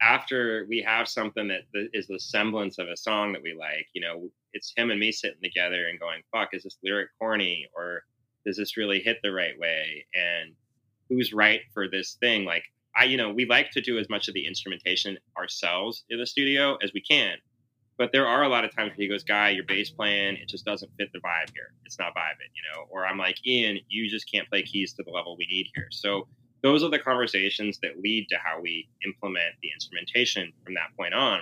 [0.00, 4.00] after we have something that is the semblance of a song that we like, you
[4.00, 8.06] know, it's him and me sitting together and going, "Fuck, is this lyric corny or
[8.46, 10.54] does this really hit the right way?" And
[11.08, 12.44] who's right for this thing?
[12.44, 12.64] Like
[12.96, 16.26] I, you know, we like to do as much of the instrumentation ourselves in the
[16.26, 17.38] studio as we can.
[17.98, 20.48] But there are a lot of times where he goes, Guy, your bass playing, it
[20.48, 21.72] just doesn't fit the vibe here.
[21.84, 22.86] It's not vibing, you know?
[22.90, 25.88] Or I'm like, Ian, you just can't play keys to the level we need here.
[25.90, 26.28] So
[26.62, 31.12] those are the conversations that lead to how we implement the instrumentation from that point
[31.12, 31.40] on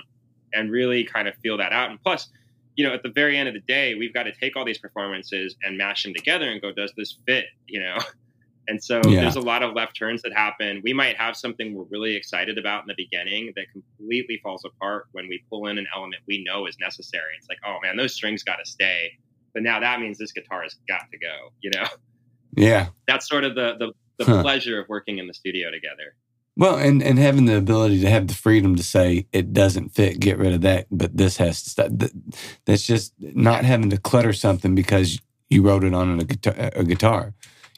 [0.54, 1.90] and really kind of feel that out.
[1.90, 2.28] And plus,
[2.74, 4.78] you know, at the very end of the day, we've got to take all these
[4.78, 7.46] performances and mash them together and go, does this fit?
[7.66, 7.98] You know?
[8.68, 9.20] And so Yeah.
[9.22, 10.80] there's a lot of left turns that happen.
[10.82, 15.06] We might have something we're really excited about in the beginning that completely falls apart
[15.12, 17.32] when we pull in an element we know is necessary.
[17.38, 19.12] It's like, oh man, those strings got to stay.
[19.54, 21.52] But now that means this guitar has got to go.
[21.62, 21.84] You know,
[22.56, 22.88] Yeah.
[23.06, 24.42] that's sort of the the, the Huh.
[24.42, 26.14] pleasure of working in the studio together.
[26.58, 30.18] Well, and, and having the ability to have the freedom to say it doesn't fit,
[30.20, 31.90] get rid of that, but this has to stop.
[32.64, 36.70] That's just not having to clutter something because you wrote it on a guitar.
[36.74, 37.34] A guitar.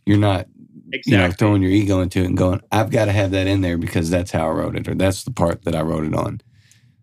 [0.06, 0.46] You're not,
[0.92, 1.12] Exactly.
[1.12, 3.60] you know, throwing your ego into it and going, "I've got to have that in
[3.60, 6.14] there because that's how I wrote it, or that's the part that I wrote it
[6.14, 6.40] on."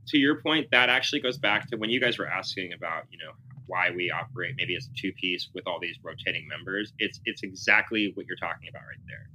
[0.08, 3.18] to your point, that actually goes back to when you guys were asking about, you
[3.18, 3.32] know,
[3.68, 6.94] why we operate maybe as a two piece with all these rotating members.
[7.00, 9.30] It's it's exactly what you're talking about right there.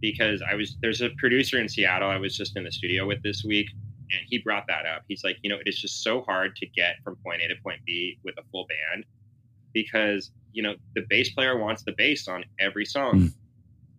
[0.00, 3.22] Because I was there's a producer in Seattle I was just in the studio with
[3.22, 3.68] this week,
[4.12, 5.02] and he brought that up.
[5.08, 7.54] He's like, you know, it is just so hard to get from point A to
[7.62, 9.04] point B with a full band
[9.72, 13.20] because you know the bass player wants the bass on every song.
[13.20, 13.34] Mm.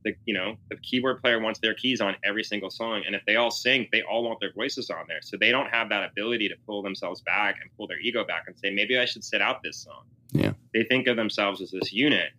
[0.06, 3.26] The you know the keyboard player wants their keys on every single song, and if
[3.26, 5.20] they all sing, they all want their voices on there.
[5.24, 8.43] So they don't have that ability to pull themselves back and pull their ego back
[8.45, 10.03] and say, maybe I should sit out this song.
[10.32, 10.53] Yeah.
[10.74, 12.30] They think of themselves as this unit,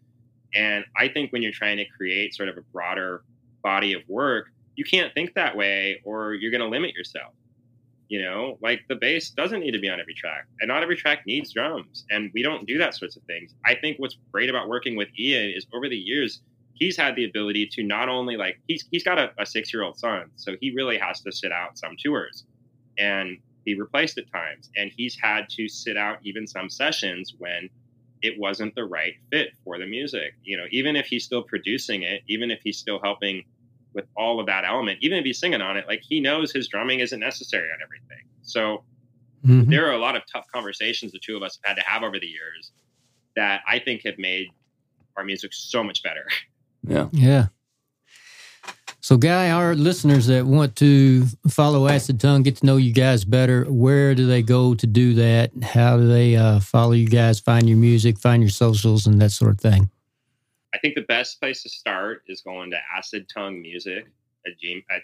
[0.55, 3.25] and I think when you're trying to create sort of a broader
[3.62, 4.47] body of work,
[4.77, 7.33] you can't think that way, or you're going to limit yourself.
[8.09, 10.97] You know, like the bass doesn't need to be on every track, and not every
[10.97, 13.57] track needs drums, and we don't do that sorts of things.
[13.64, 16.43] I think what's great about working with Ian is over the years
[16.77, 19.83] he's had the ability to not only like he's he's got a, a six year
[19.83, 22.45] old son, so he really has to sit out some tours
[22.99, 27.68] and be replaced at times, and he's had to sit out even some sessions when
[28.22, 30.35] it wasn't the right fit for the music.
[30.43, 33.45] You know, even if he's still producing it, even if he's still helping
[33.93, 36.68] with all of that element, even if he's singing on it, like he knows his
[36.68, 38.24] drumming isn't necessary on everything.
[38.43, 38.85] So
[39.45, 39.68] Mhm.
[39.70, 42.03] there are a lot of tough conversations the two of us have had to have
[42.03, 42.72] over the years
[43.37, 44.49] that I think have made
[45.16, 46.27] our music so much better.
[46.87, 47.09] Yeah.
[47.12, 47.47] Yeah.
[49.01, 53.24] So, Guy, our listeners that want to follow Acid Tongue, get to know you guys
[53.24, 55.53] better, where do they go to do that?
[55.62, 59.30] How do they uh, follow you guys, find your music, find your socials, and that
[59.30, 59.91] sort of thing?
[60.74, 64.07] I think the best place to start is going to Acid Tongue Music
[64.45, 65.03] at G at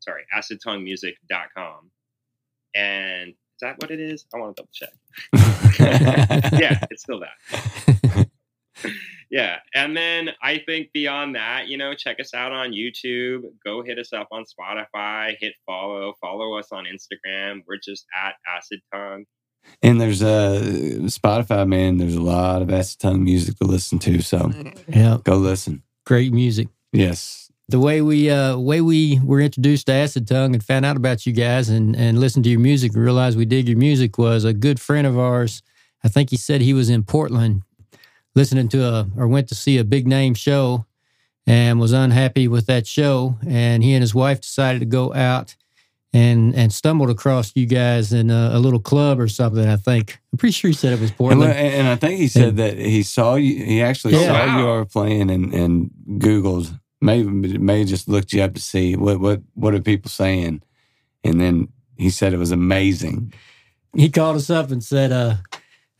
[0.00, 1.90] sorry, acidtonguemusic.com.
[2.74, 4.26] And is that what it is?
[4.34, 4.92] I want to double check.
[6.60, 7.96] yeah, it's still that.
[9.30, 9.56] yeah.
[9.74, 13.42] And then I think beyond that, you know, check us out on YouTube.
[13.64, 17.62] Go hit us up on Spotify, hit follow, follow us on Instagram.
[17.66, 19.24] We're just at Acid Tongue.
[19.82, 20.60] And there's uh,
[21.04, 21.98] Spotify, man.
[21.98, 24.50] There's a lot of acid tongue music to listen to, so
[24.88, 25.82] Yeah, go listen.
[26.06, 26.68] great music.
[26.92, 30.96] Yes, The way we uh, way we were introduced to Acid Tongue and found out
[30.96, 34.16] about you guys and and listened to your music and realized we dig your music
[34.18, 35.62] was a good friend of ours.
[36.02, 37.62] I think he said he was in Portland
[38.34, 40.86] listening to a or went to see a big name show
[41.46, 45.56] and was unhappy with that show and he and his wife decided to go out
[46.12, 49.66] and and stumbled across you guys in a, a little club or something.
[49.66, 51.52] I think I'm pretty sure he said it was and, Portland.
[51.52, 53.64] and I think he said that he saw you.
[53.64, 54.26] He actually Yeah.
[54.26, 56.78] saw you are playing and and Googled.
[57.00, 60.62] Maybe may just looked you up to see what what what are people saying,
[61.24, 63.32] and then he said it was amazing.
[63.96, 65.36] he called us up and said, uh,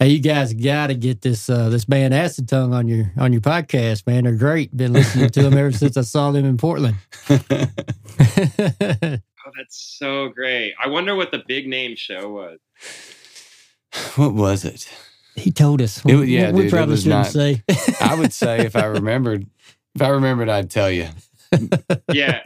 [0.01, 3.32] "Hey, you guys got to get this uh, this band Acid Tongue on your on
[3.32, 4.24] your podcast, man.
[4.24, 4.76] They're great.
[4.76, 6.96] Been listening to them ever since I saw them in Portland."
[9.46, 10.74] Oh, that's so great.
[10.84, 12.59] I wonder what the big name show was.
[14.16, 14.86] what was it?
[15.34, 16.05] he told us.
[16.05, 17.62] It yeah, we dude, it probably was shouldn't not- say.
[18.03, 19.46] I would say if I remembered,
[19.94, 21.09] If I remembered, I'd tell you.
[22.12, 22.42] Yeah.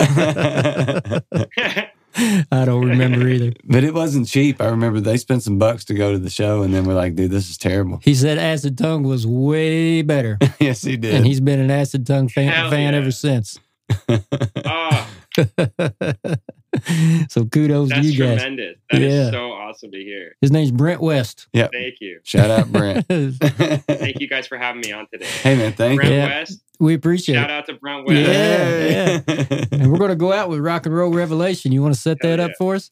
[2.16, 3.52] I don't remember either.
[3.64, 4.60] But it wasn't cheap.
[4.60, 7.14] I remember they spent some bucks to go to the show, and then we're like,
[7.16, 8.00] dude, this is terrible.
[8.02, 11.14] He said Acid Tongue was way better, yes, he did.
[11.14, 12.98] and he's been an Acid Tongue fan, Hell fan yeah.
[13.00, 13.58] ever since.
[14.08, 15.08] oh,
[17.28, 18.40] so kudos to you guys.
[18.40, 18.76] tremendous.
[18.90, 19.30] That is Yeah.
[19.30, 20.36] so awesome to hear.
[20.40, 21.48] His name's Brent West.
[21.52, 21.68] Yeah.
[21.72, 22.20] Thank you.
[22.24, 23.06] Shout out, Brent.
[23.08, 25.26] Thank you guys for having me on today.
[25.26, 26.18] hey, man, thank Brent you.
[26.18, 26.26] Yeah.
[26.40, 26.60] West.
[26.80, 27.52] We appreciate Shout it.
[27.52, 28.20] out to Brent West.
[28.20, 29.20] Yeah.
[29.72, 31.72] And we're going to go out with Rock and Roll Revelation.
[31.72, 32.90] You want to set Hell that up for us?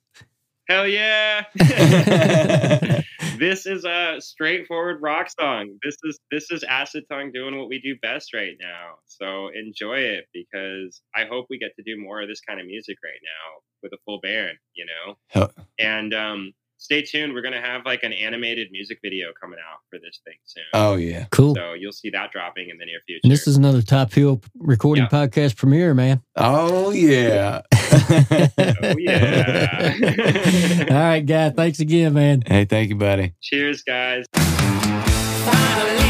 [0.68, 1.44] Hell yeah.
[3.38, 5.76] this is a straightforward rock song.
[5.82, 8.94] This is this is Acid Tongue doing what we do best right now.
[9.06, 12.66] So enjoy it because I hope we get to do more of this kind of
[12.66, 15.16] music right now with a full band, you know.
[15.28, 16.52] Hell- And um
[16.82, 17.32] stay tuned.
[17.34, 20.64] We're gonna have like an animated music video coming out for this thing soon.
[20.74, 21.26] oh, yeah.
[21.30, 21.54] Cool.
[21.54, 23.20] So you'll see that dropping in the near future.
[23.24, 25.08] And this is another Top Hill recording Yeah.
[25.26, 26.22] podcast premiere, man.
[26.36, 27.62] Oh, yeah.
[27.72, 29.94] oh yeah.
[30.90, 31.50] All right, guy.
[31.50, 32.42] Thanks again, man.
[32.46, 33.34] hey, thank you, buddy.
[33.40, 34.24] Cheers, guys.
[34.34, 36.01] Finally a disaster.